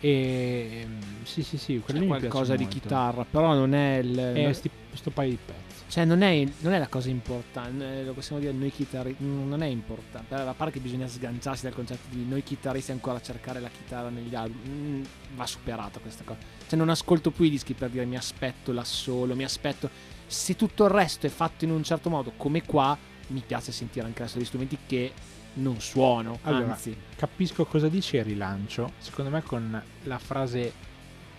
[0.00, 2.78] E ehm, sì, sì, sì, quello C'è qualcosa di molto.
[2.78, 4.18] chitarra, però non è il.
[4.18, 5.64] E non- sti- questo paio di pezzi.
[5.88, 9.62] Cioè, non è, non è la cosa importante, eh, lo possiamo dire noi chitarristi, non
[9.62, 13.68] è importante, a parte che bisogna sganciarsi dal concetto di noi chitarristi ancora cercare la
[13.68, 15.02] chitarra negli album, Mm,
[15.36, 16.40] va superata questa cosa.
[16.66, 19.88] Cioè, non ascolto più i dischi per dire mi aspetto l'assolo, mi aspetto...
[20.26, 24.06] Se tutto il resto è fatto in un certo modo, come qua, mi piace sentire
[24.06, 25.12] anche adesso gli strumenti che
[25.56, 26.96] non suono, Allora, anzi...
[27.16, 28.92] Capisco cosa dici e rilancio.
[28.98, 30.72] Secondo me con la frase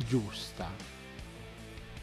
[0.06, 0.96] giusta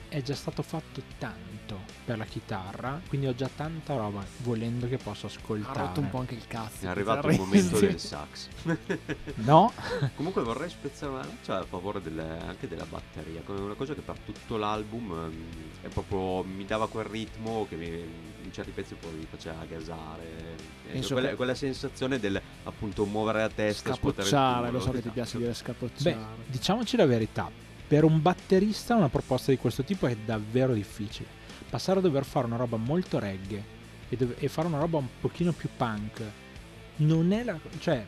[0.09, 4.97] è già stato fatto tanto per la chitarra, quindi ho già tanta roba volendo che
[4.97, 5.79] posso Ha ascoltare.
[5.81, 6.85] rotto un po' anche il cazzo.
[6.85, 8.47] È arrivato il momento del sax.
[9.37, 9.73] No,
[10.15, 14.03] Comunque vorrei spezzare una lancia a favore delle- anche della batteria, come una cosa che
[14.03, 15.45] per tutto l'album ehm,
[15.83, 20.23] è proprio, mi dava quel ritmo che mi- certi pezzi poi mi faceva gasare.
[20.89, 24.93] Eh, Penso quella, che- quella sensazione del appunto muovere la testa, Scapocciare, lo so che
[24.93, 25.13] ti esatto.
[25.15, 26.17] piace dire beh, scapocciare.
[26.47, 27.51] diciamoci la verità.
[27.87, 31.29] Per un batterista una proposta di questo tipo è davvero difficile.
[31.69, 33.63] Passare a dover fare una roba molto reggae
[34.09, 36.23] e, dov- e fare una roba un pochino più punk
[36.97, 37.59] non è la...
[37.81, 38.05] cioè...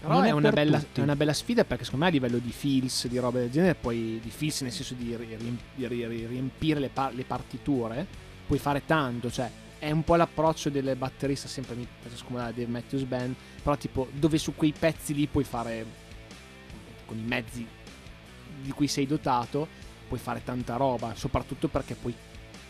[0.00, 2.52] Però non è, una bella, è una bella sfida perché secondo me a livello di
[2.52, 6.06] feels, di robe del genere, poi di feels nel senso di ri- riemp- di ri-
[6.06, 8.06] ri- riempire le, par- le partiture,
[8.46, 12.66] puoi fare tanto, cioè è un po' l'approccio del batterista, sempre mi faccio scomodare Dave
[12.70, 15.84] Matthews Band, però tipo dove su quei pezzi lì puoi fare,
[17.06, 17.66] con i mezzi
[18.62, 19.66] di cui sei dotato,
[20.08, 22.14] puoi fare tanta roba, soprattutto perché puoi,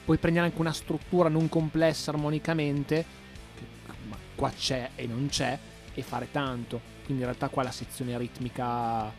[0.05, 3.05] puoi prendere anche una struttura non complessa armonicamente,
[3.57, 3.65] che
[4.35, 5.59] qua c'è e non c'è,
[5.95, 6.81] e fare tanto.
[7.05, 9.11] Quindi in realtà qua la sezione ritmica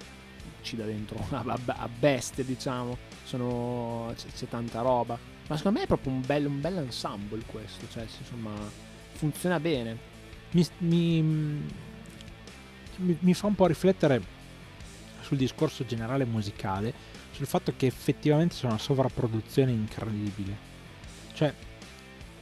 [0.62, 2.98] ci dà dentro a, a- a bestia, diciamo.
[3.24, 5.29] Sono, c'è, c'è tanta roba.
[5.50, 7.88] Ma secondo me è proprio un bel, un bel ensemble questo.
[7.90, 8.52] Cioè, insomma,
[9.14, 10.08] funziona bene.
[10.52, 11.68] mi- mi-
[13.20, 14.22] mi fa un po' riflettere
[15.22, 16.94] sul discorso generale musicale,
[17.32, 20.58] sul fatto che effettivamente c'è una sovrapproduzione incredibile.
[21.34, 21.54] Cioè,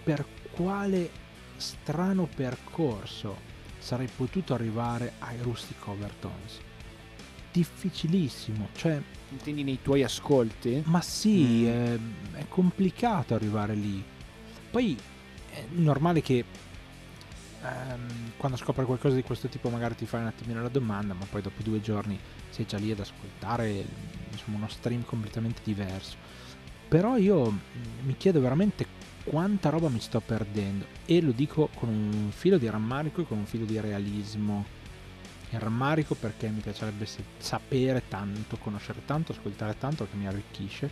[0.04, 1.10] per quale
[1.58, 3.38] strano percorso
[3.78, 6.60] sarei potuto arrivare ai Rustic Overtones?
[7.58, 9.02] Difficilissimo, cioè
[9.32, 10.84] Intendi nei tuoi ascolti?
[10.86, 11.66] ma sì, Mm.
[11.68, 11.98] è,
[12.40, 14.04] è complicato arrivare lì.
[14.70, 14.96] Poi
[15.50, 16.46] è normale che
[17.64, 21.26] ehm, quando scopri qualcosa di questo tipo magari ti fai un attimino la domanda, ma
[21.26, 22.18] poi dopo due giorni
[22.50, 23.84] sei già lì ad ascoltare
[24.32, 26.16] insomma, uno stream completamente diverso.
[26.88, 27.58] Però io mm,
[28.06, 28.86] mi chiedo veramente
[29.24, 33.40] quanta roba mi sto perdendo e lo dico con un filo di rammarico e con
[33.40, 34.76] un filo di realismo.
[35.50, 40.92] Il rammarico perché mi piacerebbe sapere tanto, conoscere tanto, ascoltare tanto che mi arricchisce.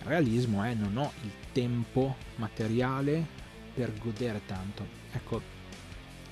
[0.00, 3.24] Il realismo è non ho il tempo materiale
[3.72, 4.86] per godere tanto.
[5.12, 5.40] Ecco,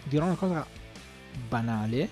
[0.05, 0.67] dirò una cosa
[1.49, 2.09] banale,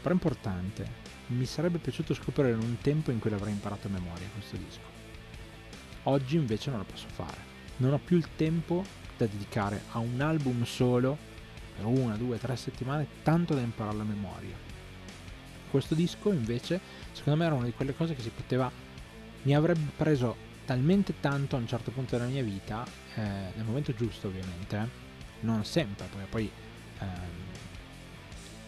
[0.00, 1.02] però importante.
[1.28, 4.92] Mi sarebbe piaciuto scoprire in un tempo in cui l'avrei imparato a memoria questo disco.
[6.04, 7.52] Oggi invece non lo posso fare.
[7.78, 8.84] Non ho più il tempo
[9.16, 11.32] da dedicare a un album solo
[11.76, 14.56] per una, due, tre settimane, tanto da imparare la memoria.
[15.70, 16.80] Questo disco invece,
[17.12, 18.70] secondo me, era una di quelle cose che si poteva.
[19.42, 22.84] Mi avrebbe preso talmente tanto a un certo punto della mia vita,
[23.16, 23.20] eh,
[23.54, 24.88] nel momento giusto, ovviamente, eh,
[25.40, 26.50] non sempre, perché poi.
[27.00, 27.42] ehm,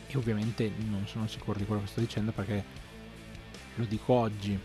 [0.09, 2.65] e ovviamente non sono sicuro di quello che sto dicendo perché
[3.75, 4.59] lo dico oggi,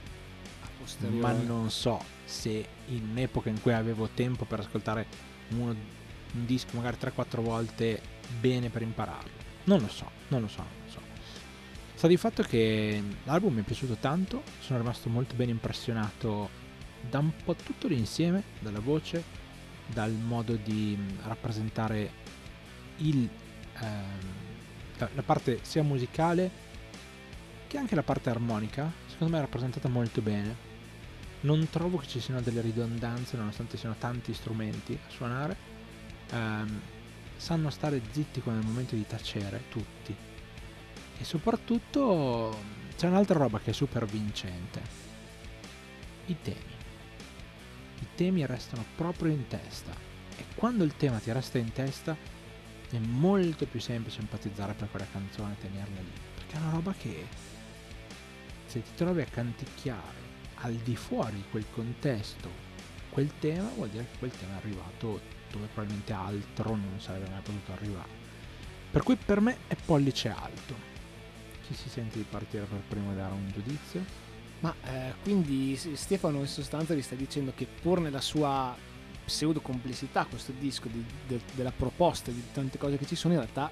[1.10, 5.06] ma non so se in un'epoca in cui avevo tempo per ascoltare
[5.50, 5.72] uno,
[6.34, 8.02] un disco magari 3-4 volte
[8.40, 9.40] bene per impararlo.
[9.66, 11.00] Non lo so, non lo so, non lo so.
[11.96, 16.50] Sta di fatto che l'album mi è piaciuto tanto, sono rimasto molto ben impressionato
[17.08, 19.24] da un po' tutto l'insieme, dalla voce,
[19.86, 22.12] dal modo di mh, rappresentare
[22.98, 23.30] il,
[23.80, 24.20] ehm,
[24.98, 26.50] la, la parte sia musicale
[27.68, 30.70] che anche la parte armonica, secondo me è rappresentata molto bene.
[31.42, 35.56] non trovo che ci siano delle ridondanze nonostante siano tanti strumenti a suonare.
[36.32, 36.82] Ehm,
[37.42, 40.16] sanno stare zitti quando è il momento di tacere, tutti.
[41.18, 42.56] E soprattutto
[42.96, 44.80] c'è un'altra roba che è super vincente.
[46.28, 46.76] I temi.
[48.00, 49.92] I temi restano proprio in testa.
[50.38, 52.16] E quando il tema ti resta in testa
[52.92, 56.14] è molto più semplice empatizzare per quella canzone e tenerla lì.
[56.36, 57.26] Perché è una roba che
[58.68, 62.70] se ti trovi a canticchiare al di fuori di quel contesto
[63.10, 67.42] quel tema, vuol dire che quel tema è arrivato dove probabilmente altro non sarebbe mai
[67.42, 68.10] potuto arrivare.
[68.92, 70.90] Per cui per me è pollice alto.
[71.66, 74.04] Chi si sente di partire per primo e dare un giudizio?
[74.60, 78.76] Ma eh, quindi Stefano in sostanza vi sta dicendo che pur nella sua
[79.26, 83.40] pseudo complessità questo disco di, de, della proposta di tante cose che ci sono in
[83.40, 83.72] realtà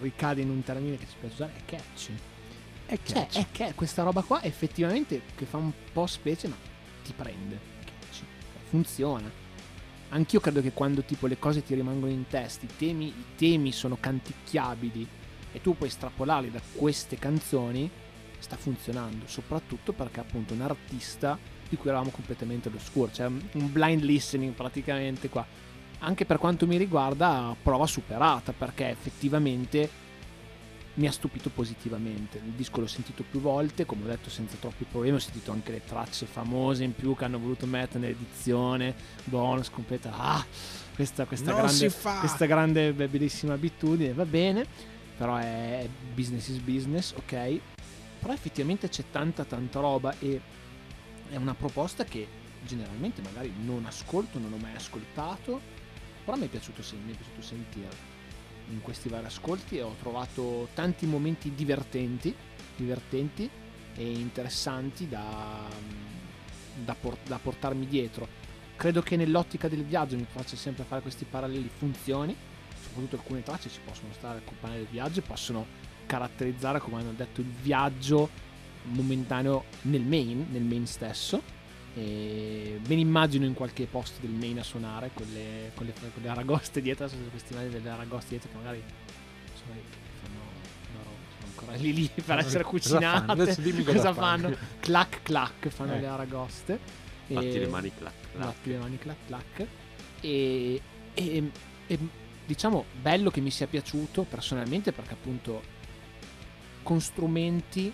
[0.00, 2.14] ricade in un termine che ci piace usare è catchy
[2.86, 3.40] È cioè catchy.
[3.40, 6.56] è che questa roba qua effettivamente che fa un po' specie ma
[7.02, 8.24] ti prende catchy.
[8.68, 9.30] funziona
[10.10, 13.72] anch'io credo che quando tipo le cose ti rimangono in testa i temi, i temi
[13.72, 15.06] sono canticchiabili
[15.52, 17.90] e tu puoi estrapolarli da queste canzoni
[18.38, 21.38] sta funzionando soprattutto perché appunto un artista
[21.68, 25.46] di cui eravamo completamente all'oscuro cioè un blind listening praticamente qua.
[26.00, 29.88] Anche per quanto mi riguarda prova superata perché effettivamente
[30.94, 32.38] mi ha stupito positivamente.
[32.38, 35.16] Il disco l'ho sentito più volte come ho detto senza troppi problemi.
[35.16, 38.94] Ho sentito anche le tracce famose in più che hanno voluto mettere nell'edizione.
[39.24, 40.12] Bonus completa.
[40.16, 40.46] Ah
[40.94, 44.12] questa, questa grande questa grande be- bellissima abitudine.
[44.12, 44.66] Va bene
[45.16, 47.60] però è business is business ok?
[48.20, 50.40] Però effettivamente c'è tanta tanta roba e
[51.30, 52.26] è una proposta che
[52.64, 55.60] generalmente magari non ascolto non ho mai ascoltato
[56.24, 58.13] però mi è piaciuto, mi è piaciuto sentire
[58.70, 62.34] in questi vari ascolti e ho trovato tanti momenti divertenti
[62.76, 63.48] divertenti
[63.96, 65.68] e interessanti da,
[66.84, 68.26] da, por- da portarmi dietro.
[68.76, 72.36] Credo che nell'ottica del viaggio mi faccia sempre fare questi paralleli funzioni
[72.84, 75.66] soprattutto alcune tracce ci possono stare accompagnate del viaggio e possono
[76.06, 78.28] caratterizzare come hanno detto il viaggio
[78.84, 81.42] momentaneo nel main nel main stesso
[81.96, 85.92] e me ne immagino in qualche posto del main a suonare con le, con le,
[85.92, 88.82] con le aragoste dietro questi mani delle aragoste dietro che magari
[89.52, 89.74] insomma,
[90.20, 90.40] fanno
[91.38, 93.20] sono ancora lì lì per essere Cosa fanno?
[93.24, 94.42] cucinate Adesso dimmi cosa cosa fanno.
[94.48, 96.00] fanno clac clac fanno Eh.
[96.00, 96.78] le aragoste
[97.28, 98.44] Batti E- le mani clac clac.
[98.44, 99.66] Batti le mani clac clac
[100.20, 100.80] e,
[101.14, 101.50] e-
[101.86, 101.98] e,
[102.44, 105.62] diciamo bello che mi sia piaciuto personalmente perché appunto
[106.82, 107.90] con strumenti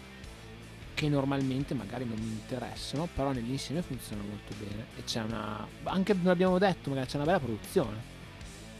[1.00, 4.84] che normalmente magari non mi interessano però nell'insieme funziona molto bene.
[4.98, 7.96] E c'è una anche l'abbiamo detto magari c'è una bella produzione.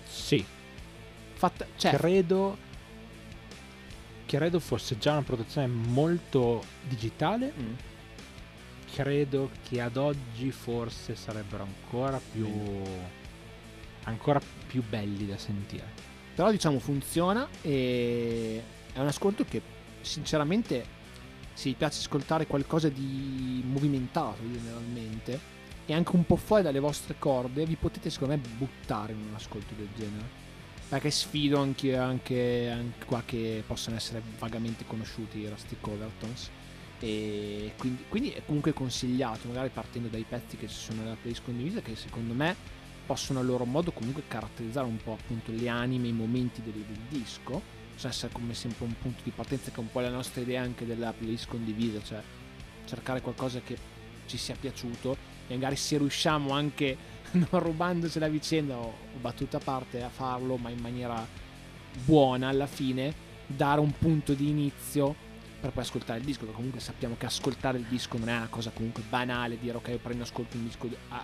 [0.07, 0.45] Sì,
[1.33, 2.59] fatta cioè credo
[4.27, 7.55] credo fosse già una produzione molto digitale.
[7.59, 7.73] Mm,
[8.93, 12.83] credo che ad oggi forse sarebbero ancora più
[14.05, 15.87] ancora più belli da sentire.
[16.35, 18.63] Però diciamo funziona e
[18.93, 19.63] è un ascolto che
[20.03, 20.99] sinceramente
[21.61, 25.39] se vi piace ascoltare qualcosa di movimentato generalmente
[25.85, 29.35] e anche un po' fuori dalle vostre corde vi potete secondo me buttare in un
[29.35, 30.39] ascolto del genere.
[30.89, 36.49] Perché sfido anche, anche, anche qua che possono essere vagamente conosciuti i Rusty Covertons
[36.99, 41.45] e quindi, quindi è comunque consigliato magari partendo dai pezzi che ci sono nella playlist
[41.45, 42.57] condivisa che secondo me
[43.05, 47.01] possono a loro modo comunque caratterizzare un po' appunto le anime, i momenti del, del
[47.09, 50.41] disco, cioè essere come sempre un punto di partenza che è un po' la nostra
[50.41, 52.23] idea anche della playlist condivisa, cioè
[52.87, 53.77] cercare qualcosa che
[54.25, 56.97] ci sia piaciuto e magari se riusciamo anche
[57.33, 61.27] non rubandoci la vicenda o battuta a parte a farlo, ma in maniera
[62.05, 63.13] buona alla fine,
[63.47, 65.15] dare un punto di inizio
[65.61, 68.49] per poi ascoltare il disco, perché comunque sappiamo che ascoltare il disco non è una
[68.49, 71.23] cosa comunque banale, dire ok prendo ascolto un disco a,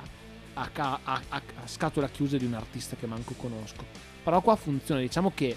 [0.53, 3.85] a- a- a scatola chiusa di un artista che manco conosco.
[4.22, 5.57] Però qua funziona, diciamo che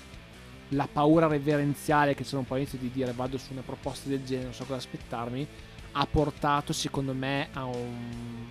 [0.70, 4.24] la paura reverenziale che c'era un po' all'inizio di dire vado su una proposta del
[4.24, 5.48] genere, non so cosa aspettarmi,
[5.94, 8.46] ha portato secondo me a un,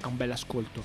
[0.00, 0.82] a un bel ascolto.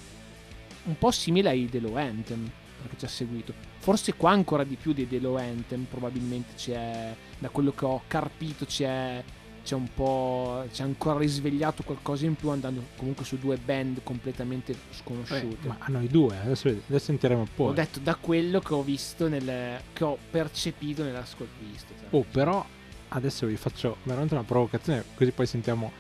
[0.84, 2.50] Un po' simile ai The Low Anthem,
[2.82, 3.54] perché ci ha seguito.
[3.80, 8.02] Forse qua ancora di più dei The Low Anthem, probabilmente c'è, da quello che ho
[8.08, 9.24] carpito, c'è,
[9.66, 14.76] c'è un po', c'è ancora risvegliato qualcosa in più andando comunque su due band completamente
[14.92, 15.58] sconosciute.
[15.64, 18.84] Eh, ma a noi due adesso, adesso sentiremo poi Ho detto da quello che ho
[18.84, 21.88] visto, nel, che ho percepito nell'ascolto visto.
[22.00, 22.08] cioè.
[22.12, 22.64] oh però
[23.10, 25.92] adesso vi faccio veramente una provocazione così poi sentiamo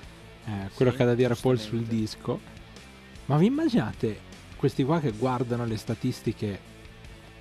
[0.46, 2.40] eh, quello Sì, che ha da dire Paul sul disco
[3.26, 4.20] ma vi immaginate
[4.58, 6.60] questi qua che guardano le statistiche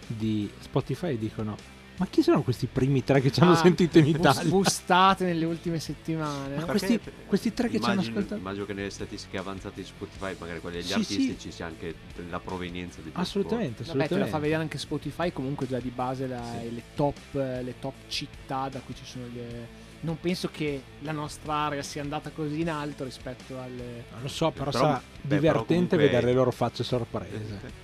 [0.06, 1.54] di Spotify e dicono
[1.96, 4.42] Ma chi sono questi primi tre che ci hanno Ah, sentito in Italia?
[4.50, 6.56] bustate nelle ultime settimane.
[6.56, 9.86] Ma questi- questi tre che ci hanno immagino, ascoltato- Immagino che nelle statistiche avanzate di
[9.86, 11.38] Spotify, magari quelle degli Sì, artisti, sì.
[11.38, 11.94] ci sia anche
[12.28, 14.30] la provenienza degli Assolutamente, Vabbè, te la assolutamente.
[14.30, 15.32] fa vedere anche Spotify.
[15.32, 16.74] Comunque, già di base la- Sì.
[16.74, 19.82] le, top, le top città da cui ci sono le.
[20.00, 24.04] Non penso che la nostra area sia andata così in alto rispetto alle.
[24.12, 27.82] Non lo so, però, Però- sarà beh, divertente però comunque- vedere le loro facce sorprese.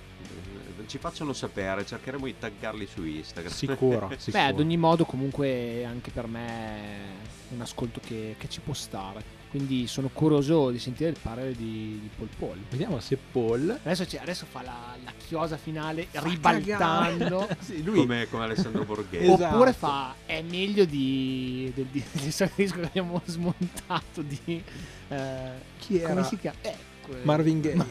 [0.91, 3.53] Ci facciano sapere, cercheremo di taggarli su Instagram.
[3.53, 4.43] Sicuro, Beh, sicuro.
[4.43, 9.23] ad ogni modo, comunque, anche per me è un ascolto che, che ci può stare.
[9.51, 12.57] Quindi sono curioso di sentire il parere di, di Paul Paul.
[12.69, 17.47] Vediamo se Paul Adesso, c'è- adesso fa la, la chiosa finale Fa ribaltando.
[17.59, 19.31] Sì, lui come, come Alessandro Borghese.
[19.31, 19.55] Esatto.
[19.55, 24.61] Oppure fa è meglio di, del, di- del solito disco che abbiamo smontato di
[25.07, 26.23] eh, chi come era?
[26.23, 26.57] si chiama?
[26.61, 26.75] Eh,
[27.23, 27.85] Marvin Gaye.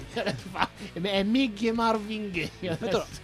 [0.52, 2.50] fa- è Miggy e Marvin Gaye.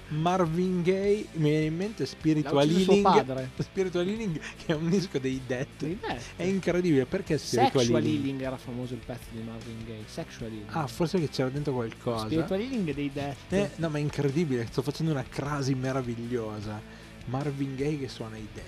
[0.09, 3.03] Marvin Gaye mi viene in mente Spiritual Healing.
[3.03, 3.51] padre.
[3.59, 5.67] Spiritual Healing che è un disco dei Dead.
[5.79, 6.19] Sì, beh.
[6.37, 8.25] È incredibile perché Spiritual Sexual Healing?
[8.25, 10.03] Healing era famoso il pezzo di Marvin Gaye.
[10.07, 10.69] Sexual Healing.
[10.71, 12.27] Ah, forse che c'era dentro qualcosa.
[12.27, 13.53] Spiritual Healing dei Death.
[13.53, 16.81] Eh, no, ma è incredibile, sto facendo una crasi meravigliosa.
[17.27, 18.65] Marvin Gaye che suona i Dead.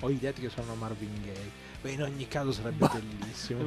[0.00, 1.50] O i Dead che suonano Marvin Gaye.
[1.82, 2.92] Beh, in ogni caso sarebbe Bah.
[3.18, 3.60] bellissimo.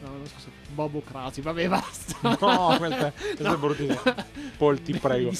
[0.00, 2.16] No, se Bobo Crasi, vabbè, basta.
[2.22, 4.26] No, questa, questa è bruttissima.
[4.56, 5.32] Paul, ti prego,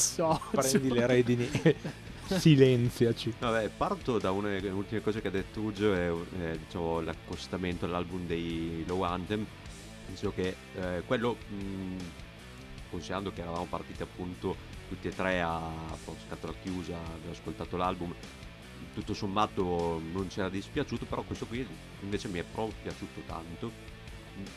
[0.51, 1.77] prendi le redini e
[2.39, 3.35] silenziaci.
[3.39, 7.85] Vabbè, parto da una delle ultime cose che ha detto Uggio, è eh, diciamo, l'accostamento
[7.85, 9.47] all'album dei Low Anthem.
[10.07, 11.97] Penso che eh, quello, mh,
[12.91, 14.57] considerando che eravamo partiti appunto
[14.89, 15.61] tutti e tre a
[16.27, 18.13] scatola chiusa, avevo ascoltato l'album,
[18.95, 21.65] tutto sommato non ci era dispiaciuto, però questo qui
[22.01, 23.88] invece mi è proprio piaciuto tanto.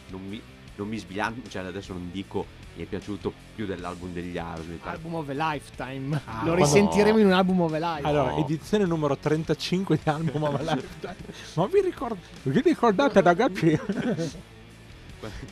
[0.10, 0.42] Non mi,
[0.76, 4.86] non mi sbilancio, cioè adesso non dico mi è piaciuto più dell'album degli Aerosmith.
[4.86, 6.22] Album of a Lifetime.
[6.26, 8.08] Ah, Lo risentiremo in un album of a Lifetime.
[8.08, 11.16] Allora, edizione numero 35 di Album of a Lifetime.
[11.56, 13.80] Ma vi, ricord- vi ricordate ragazzi?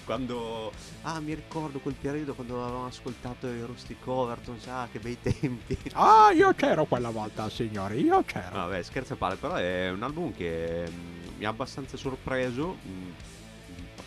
[0.04, 0.72] quando
[1.04, 5.78] ah mi ricordo quel periodo quando avevamo ascoltato i Rusty Coverton ah che bei tempi
[5.94, 8.50] Ah, io c'ero quella volta, signori, io c'ero.
[8.56, 13.10] vabbè scherzo a parte però è un album che mm, mi ha abbastanza sorpreso mm,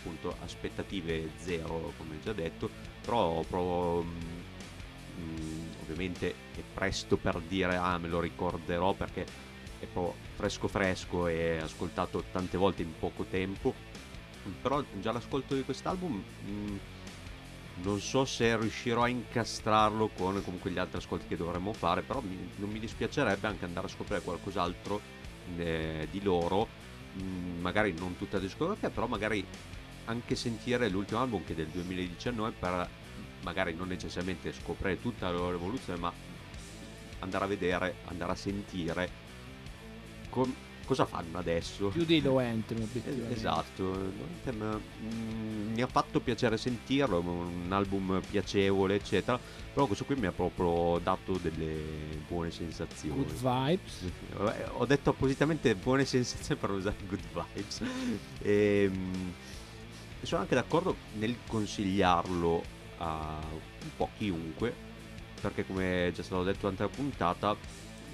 [0.03, 2.69] appunto aspettative zero come già detto
[3.05, 4.17] però provo mm,
[5.19, 9.25] mm, ovviamente è presto per dire ah me lo ricorderò perché
[9.79, 13.73] è proprio fresco fresco e ascoltato tante volte in poco tempo.
[14.61, 16.79] Però già l'ascolto di quest'album mh,
[17.83, 22.21] non so se riuscirò a incastrarlo con comunque gli altri ascolti che dovremmo fare però
[22.21, 25.01] mi- non mi dispiacerebbe anche andare a scoprire qualcos'altro
[25.57, 26.67] eh, di loro.
[27.13, 29.45] Mh, magari non tutta la discografia però magari
[30.05, 32.89] anche sentire l'ultimo album che è del 2019 per
[33.41, 36.11] magari non necessariamente scoprire tutta la loro evoluzione ma
[37.19, 39.09] andare a vedere andare a sentire
[40.29, 43.33] com- cosa fanno adesso Più dei low anthem, obiettivamente.
[43.33, 49.39] Esatto, Anthem, mm, mi ha fatto piacere sentirlo, un album piacevole, eccetera,
[49.73, 51.81] però questo qui mi ha proprio dato delle
[52.27, 53.15] buone sensazioni.
[53.15, 54.11] Good vibes.
[54.77, 57.81] Ho detto appositamente buone sensazioni per usare good vibes.
[60.23, 62.63] Ehm, sono anche d'accordo nel consigliarlo
[62.97, 64.73] a un po' chiunque,
[65.41, 67.55] perché come già stato detto durante la puntata,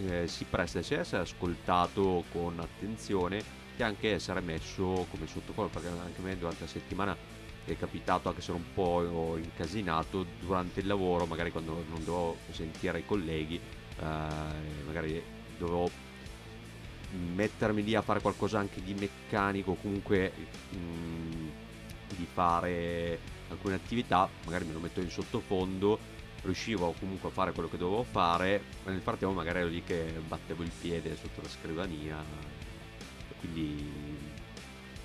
[0.08, 3.44] eh, si presta sia a essere ascoltato con attenzione
[3.76, 7.16] che anche essere messo come sottocollo, perché anche a me durante la settimana
[7.66, 12.38] è capitato anche se ero un po' incasinato durante il lavoro, magari quando non dovevo
[12.52, 15.24] sentire i colleghi, eh, magari
[15.58, 15.90] dovevo
[17.12, 20.32] mettermi lì a fare qualcosa anche di meccanico, comunque
[20.76, 21.39] mm,
[22.16, 26.00] di fare alcune attività, magari me lo metto in sottofondo,
[26.44, 30.14] riuscivo comunque a fare quello che dovevo fare, ma nel frattempo magari ero lì che
[30.28, 32.24] battevo il piede sotto la scrivania,
[33.40, 34.18] quindi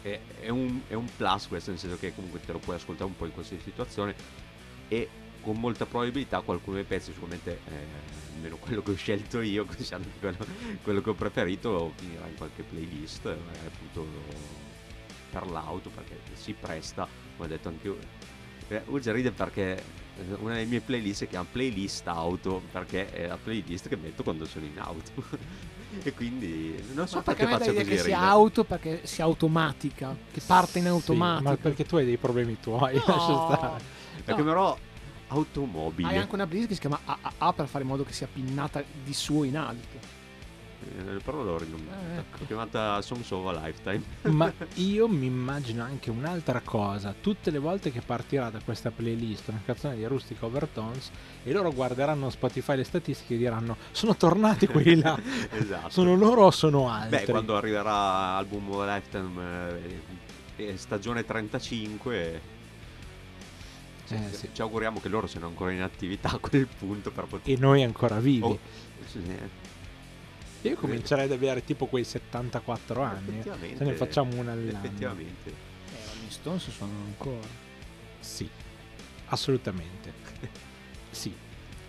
[0.03, 3.09] è, è un, è un plus questo, nel senso che comunque te lo puoi ascoltare
[3.09, 4.15] un po' in qualsiasi situazione
[4.89, 5.09] e
[5.41, 7.87] con molta probabilità qualcuno dei pezzi, sicuramente eh,
[8.35, 10.47] almeno quello che ho scelto io, considerando quello,
[10.83, 14.07] quello che ho preferito, finirà in qualche playlist, magari appunto
[15.35, 17.07] per l'auto, perché si presta,
[17.37, 17.99] come ho detto anche io.
[18.69, 19.77] Eh, Uge ride perché
[20.17, 24.23] eh, una delle mie playlist si chiama playlist auto, perché è la playlist che metto
[24.23, 25.11] quando sono in auto.
[26.03, 30.17] e quindi non so Ma perché, perché l'idea così che sia auto perché sia automatica,
[30.33, 31.51] che parte in Sì, automatico.
[31.51, 33.05] ma perché tu hai dei problemi tuoi, No.
[33.07, 33.83] lascia stare.
[34.25, 34.47] Perché No.
[34.49, 34.79] però
[35.29, 36.09] automobile.
[36.09, 38.83] Hai anche una playlist che si chiama AAA per fare in modo che sia pinnata
[39.03, 40.23] di suo in alto.
[40.85, 41.97] Eh, però l'ho rinominata.
[41.97, 42.45] Ah, ecco.
[42.47, 44.03] Chiamata Songs of a Lifetime.
[44.33, 47.15] Ma io mi immagino anche un'altra cosa.
[47.19, 51.11] Tutte le volte che partirà da questa playlist una canzone di Rustic Overtones
[51.43, 55.19] e loro guarderanno Spotify le statistiche e diranno sono tornati quelli là.
[55.53, 55.91] esatto.
[55.91, 57.19] sono loro o sono altri?
[57.25, 59.43] Beh, quando arriverà album of a Lifetime
[60.57, 62.41] eh, eh, stagione 35
[64.07, 64.49] ci- Eh, sì.
[64.53, 67.53] ci auguriamo che loro siano ancora in attività a quel punto per poter...
[67.55, 68.45] E noi ancora vivi.
[68.45, 68.59] Oh,
[69.07, 69.49] sì, eh,
[70.69, 73.43] Io comincerei ad avere tipo quei 74 anni.
[73.43, 74.79] Se ne facciamo una all'anno.
[74.79, 75.51] Effettivamente.
[75.51, 77.47] Eh, Rolling Stones suonano ancora.
[78.21, 78.49] Sì,
[79.27, 80.13] assolutamente.
[81.11, 81.35] sì,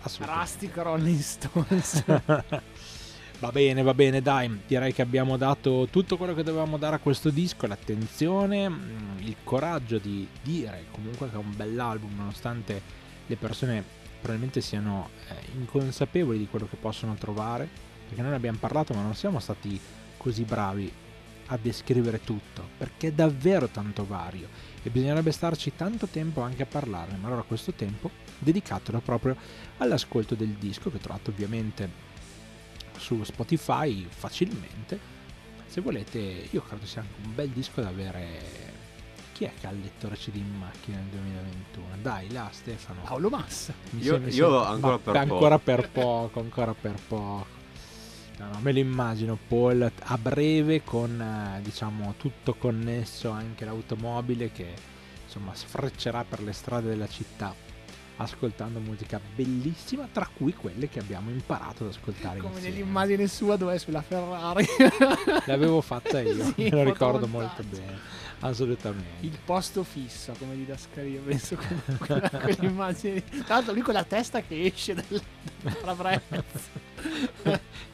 [0.00, 0.44] assolutamente.
[0.44, 2.04] Rustic Rolling Stones.
[3.38, 6.98] Va bene, va bene, dai, direi che abbiamo dato tutto quello che dovevamo dare a
[6.98, 12.80] questo disco, l'attenzione, mm, il coraggio di dire comunque che è un bell'album nonostante
[13.26, 13.84] le persone
[14.22, 17.68] probabilmente siano eh, inconsapevoli di quello che possono trovare,
[18.06, 19.78] perché noi ne abbiamo parlato ma non siamo stati
[20.16, 20.92] così bravi
[21.48, 24.48] a descrivere tutto, perché è davvero tanto vario
[24.82, 29.36] e bisognerebbe starci tanto tempo anche a parlarne, ma allora questo tempo dedicatelo proprio
[29.78, 31.88] all'ascolto del disco che trovate ovviamente
[32.96, 35.14] su Spotify facilmente.
[35.66, 38.64] Se volete, io credo sia anche un bel disco da avere.
[39.32, 41.86] Chi è che ha il lettore CD in macchina nel 2021?
[42.00, 43.02] Dai, là Stefano.
[43.02, 43.74] Paolo Massa.
[43.90, 45.64] Mi Io- sembra- io ancora ma per ancora poco.
[45.76, 47.55] per poco, ancora per poco.
[48.38, 54.52] No, no, me lo immagino Paul a breve con eh, diciamo tutto connesso anche l'automobile
[54.52, 54.74] che
[55.24, 57.54] insomma sfreccerà per le strade della città
[58.18, 62.76] ascoltando musica bellissima tra cui quelle che abbiamo imparato ad ascoltare Come insieme.
[62.76, 64.66] nell'immagine sua dove è sulla Ferrari.
[65.46, 67.98] L'avevo fatta io, Sì, me lo ricordo molto bene,
[68.40, 69.26] assolutamente.
[69.26, 73.24] Il posto fisso come didascalia, penso con quella, quell'immagine.
[73.44, 75.22] Tra l'altro lui con la testa che esce dal,
[75.62, 76.70] dal parabrezza.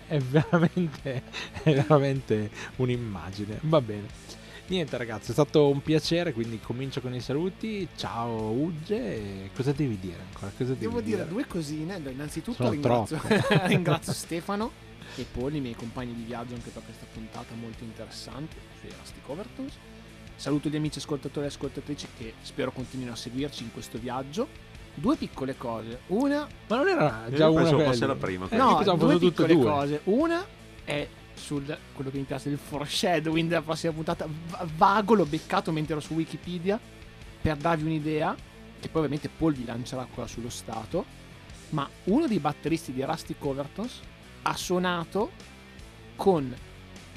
[0.07, 1.23] è veramente,
[1.63, 3.59] è veramente un'immagine.
[3.63, 4.41] Va bene.
[4.73, 7.87] Niente ragazzi, è stato un piacere, quindi comincio con i saluti.
[7.97, 10.51] Ciao Ugge, cosa devi dire ancora?
[10.57, 11.95] Cosa devi Devo dire due cosine.
[11.95, 13.21] Allora, Innanzitutto Sono ringrazio,
[13.67, 14.71] ringrazio Stefano
[15.17, 19.29] e Paul, i miei compagni di viaggio anche per questa puntata molto interessante sui Rustic
[19.29, 19.75] Overtones.
[20.43, 24.49] Saluto gli amici ascoltatori e ascoltatrici che spero continuino a seguirci in questo viaggio.
[24.93, 26.01] Due piccole cose.
[26.09, 29.63] Una Ma non era Io già una fosse la prima, Eh, no, due piccole due.
[29.65, 30.01] cose.
[30.03, 30.45] Una
[30.83, 31.65] è sul
[31.95, 34.27] quello che mi piace del foreshadowing della prossima puntata.
[34.49, 36.77] Va- Vago, l'ho beccato mentre ero su Wikipedia
[37.41, 38.35] per darvi un'idea.
[38.81, 41.05] E poi ovviamente Paul vi lancerà qua sullo stato.
[41.69, 44.01] Ma uno dei batteristi di Rustic Overtones
[44.43, 45.31] ha suonato
[46.17, 46.53] con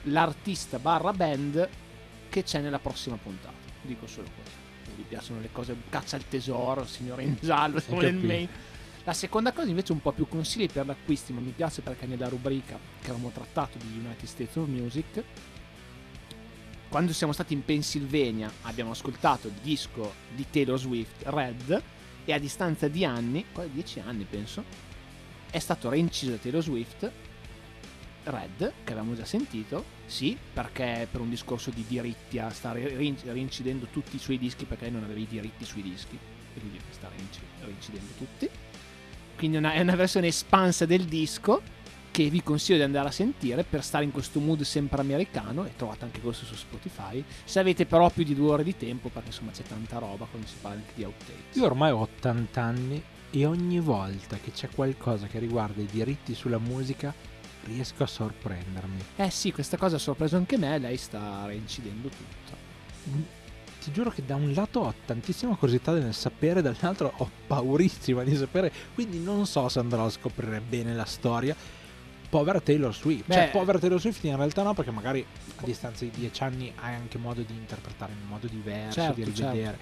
[0.04, 1.68] l'artista barra band
[2.36, 3.56] che c'è nella prossima puntata.
[3.82, 4.60] Dico solo questo.
[4.84, 8.50] Se vi piacciono le cose, caccia al tesoro, signore in giallo, siamo nel main.
[9.06, 12.28] La seconda cosa invece un po' più consigli per l'acquisto, ma mi piace perché nella
[12.28, 15.24] rubrica che avevamo trattato di United States of Music,
[16.90, 21.84] quando siamo stati in Pennsylvania abbiamo ascoltato il disco di Taylor Swift, Red,
[22.26, 24.62] e a distanza di anni, quasi dieci anni penso,
[25.50, 27.10] è stato reinciso da Taylor Swift,
[28.26, 33.16] Red, che avevamo già sentito, sì, perché per un discorso di diritti a stare rin-
[33.26, 36.18] rincidendo tutti i suoi dischi perché non aveva i diritti sui dischi,
[36.56, 38.50] e quindi sta rinci- rincidendo tutti.
[39.38, 41.62] Quindi una- è una versione espansa del disco
[42.12, 45.76] che vi consiglio di andare a sentire per stare in questo mood sempre americano e
[45.76, 49.28] trovate anche questo su Spotify se avete però più di due ore di tempo perché
[49.28, 53.04] insomma c'è tanta roba quando si parla anche di outtakes Io ormai ho 80 anni
[53.32, 57.14] e ogni volta che c'è qualcosa che riguarda i diritti sulla musica
[57.66, 59.02] riesco a sorprendermi.
[59.18, 62.64] eh sì questa cosa ha sorpreso anche me lei sta reincidendo tutto
[63.08, 63.22] Mm,
[63.84, 68.36] Ti giuro che da un lato ho tantissima curiosità nel sapere, dall'altro ho paurissima di
[68.36, 71.56] sapere, quindi non so se andrò a scoprire bene la storia.
[72.28, 73.52] Povera Taylor Swift, cioè Beh.
[73.52, 75.24] povera Taylor Swift in realtà no, perché magari
[75.58, 79.24] a distanza di dieci anni hai anche modo di interpretare in modo diverso, Certo, di
[79.24, 79.78] rivedere.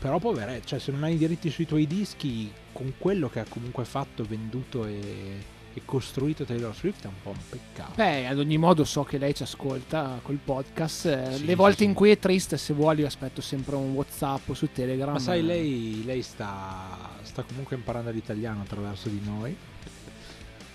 [0.00, 3.46] Però poveretto, cioè se non hai i diritti sui tuoi dischi, con quello che ha
[3.48, 5.44] comunque fatto, venduto e,
[5.78, 7.92] e costruito Taylor Swift è un po' un peccato.
[7.96, 11.78] beh ad ogni modo so che lei ci ascolta col podcast eh, Sì, le volte
[11.78, 11.84] sì.
[11.84, 15.18] in cui è triste se vuoi io aspetto sempre un whatsapp o su telegram Ma
[15.18, 19.56] sai, eh, lei, lei sta, sta comunque imparando l'italiano attraverso di noi.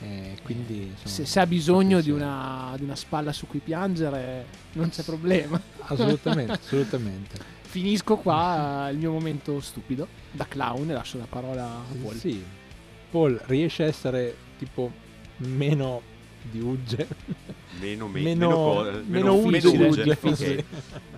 [0.01, 4.45] E quindi insomma, se, se ha bisogno di una, di una spalla su cui piangere
[4.73, 7.37] non c'è problema Assolutamente, assolutamente.
[7.61, 12.15] Finisco qua eh, il mio momento stupido da clown e lascio la parola a Paul.
[12.15, 12.43] Sì.
[13.09, 14.91] Paul riesce a essere tipo
[15.37, 16.01] meno
[16.41, 17.07] di Ugge.
[17.79, 19.87] Meno, me- meno, meno, co- meno, meno Ugge, difficile.
[19.87, 20.35] Ugge, Ok.
[20.35, 20.63] sì.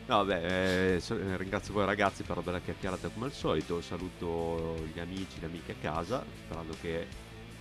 [0.07, 3.81] No, beh, eh, so- ringrazio voi ragazzi per la bella chiacchierata come al solito.
[3.81, 7.07] Saluto gli amici, le amiche a casa, sperando che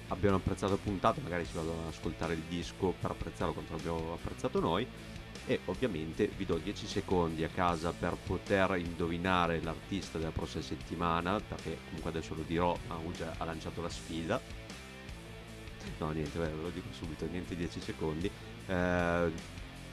[0.08, 4.12] abbiano apprezzato la puntata, magari ci vado ad ascoltare il disco per apprezzarlo quanto l'abbiamo
[4.12, 4.86] apprezzato noi
[5.46, 11.38] e ovviamente vi do 10 secondi a casa per poter indovinare l'artista della prossima settimana
[11.40, 14.40] perché comunque adesso lo dirò ma Ugia ha lanciato la sfida
[15.98, 18.30] no niente ve lo dico subito niente 10 secondi.
[18.66, 19.32] Eh,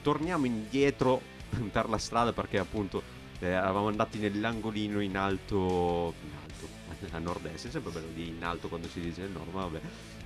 [0.02, 1.20] torniamo indietro
[1.70, 3.02] per la strada perché appunto
[3.38, 6.68] eh, eravamo andati nell'angolino in alto in alto
[7.16, 9.80] a nord-est è sempre bello di in alto quando si dice il nord ma vabbè.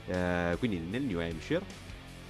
[0.09, 1.65] Eh, quindi nel New Hampshire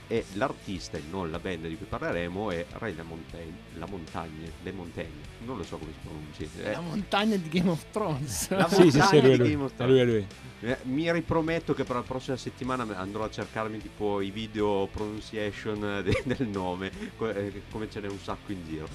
[0.08, 4.48] e l'artista e non la band di cui parleremo è Ray La Montagne, la montagna,
[4.62, 5.10] le montagne,
[5.44, 6.68] non lo so come si pronuncia.
[6.68, 6.72] Eh.
[6.72, 8.48] La montagna di Game of Thrones.
[8.50, 10.04] La sì, montagna sì, sì, di lui, Game of lui, Thrones.
[10.04, 10.26] lui, lui.
[10.60, 16.02] Eh, Mi riprometto che per la prossima settimana andrò a cercarmi tipo i video pronunciation
[16.04, 18.88] de- del nome, eh, come ce n'è un sacco in giro.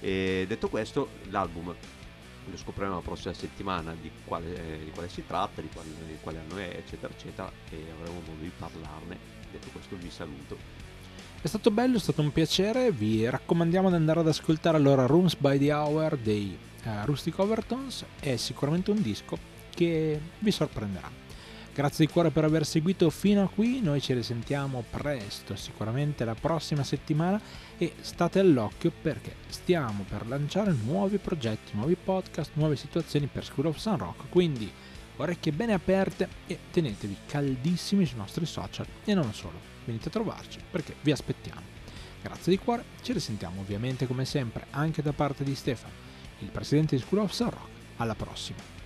[0.00, 1.74] E detto questo, l'album
[2.50, 6.16] lo scopriremo la prossima settimana di quale, eh, di quale si tratta, di quale, di
[6.20, 9.37] quale anno è, eccetera, eccetera, e avremo modo di parlarne.
[9.50, 10.56] Detto questo vi saluto.
[11.40, 12.90] È stato bello, è stato un piacere.
[12.90, 18.04] Vi raccomandiamo di andare ad ascoltare allora Rooms by the Hour dei eh, Rustic Overtones.
[18.18, 19.38] È sicuramente un disco
[19.74, 21.26] che vi sorprenderà.
[21.72, 23.80] Grazie di cuore per aver seguito fino a qui.
[23.80, 27.40] Noi ci risentiamo presto, sicuramente la prossima settimana.
[27.78, 33.66] E state all'occhio perché stiamo per lanciare nuovi progetti, nuovi podcast, nuove situazioni per School
[33.66, 34.28] of Sun Rock.
[34.28, 34.68] Quindi
[35.18, 39.58] orecchie bene aperte e tenetevi caldissimi sui nostri social e non solo.
[39.84, 41.76] Venite a trovarci perché vi aspettiamo.
[42.22, 45.92] Grazie di cuore, ci risentiamo ovviamente come sempre anche da parte di Stefano,
[46.40, 47.68] il presidente di School of Sun Rock.
[47.96, 48.77] Alla prossima!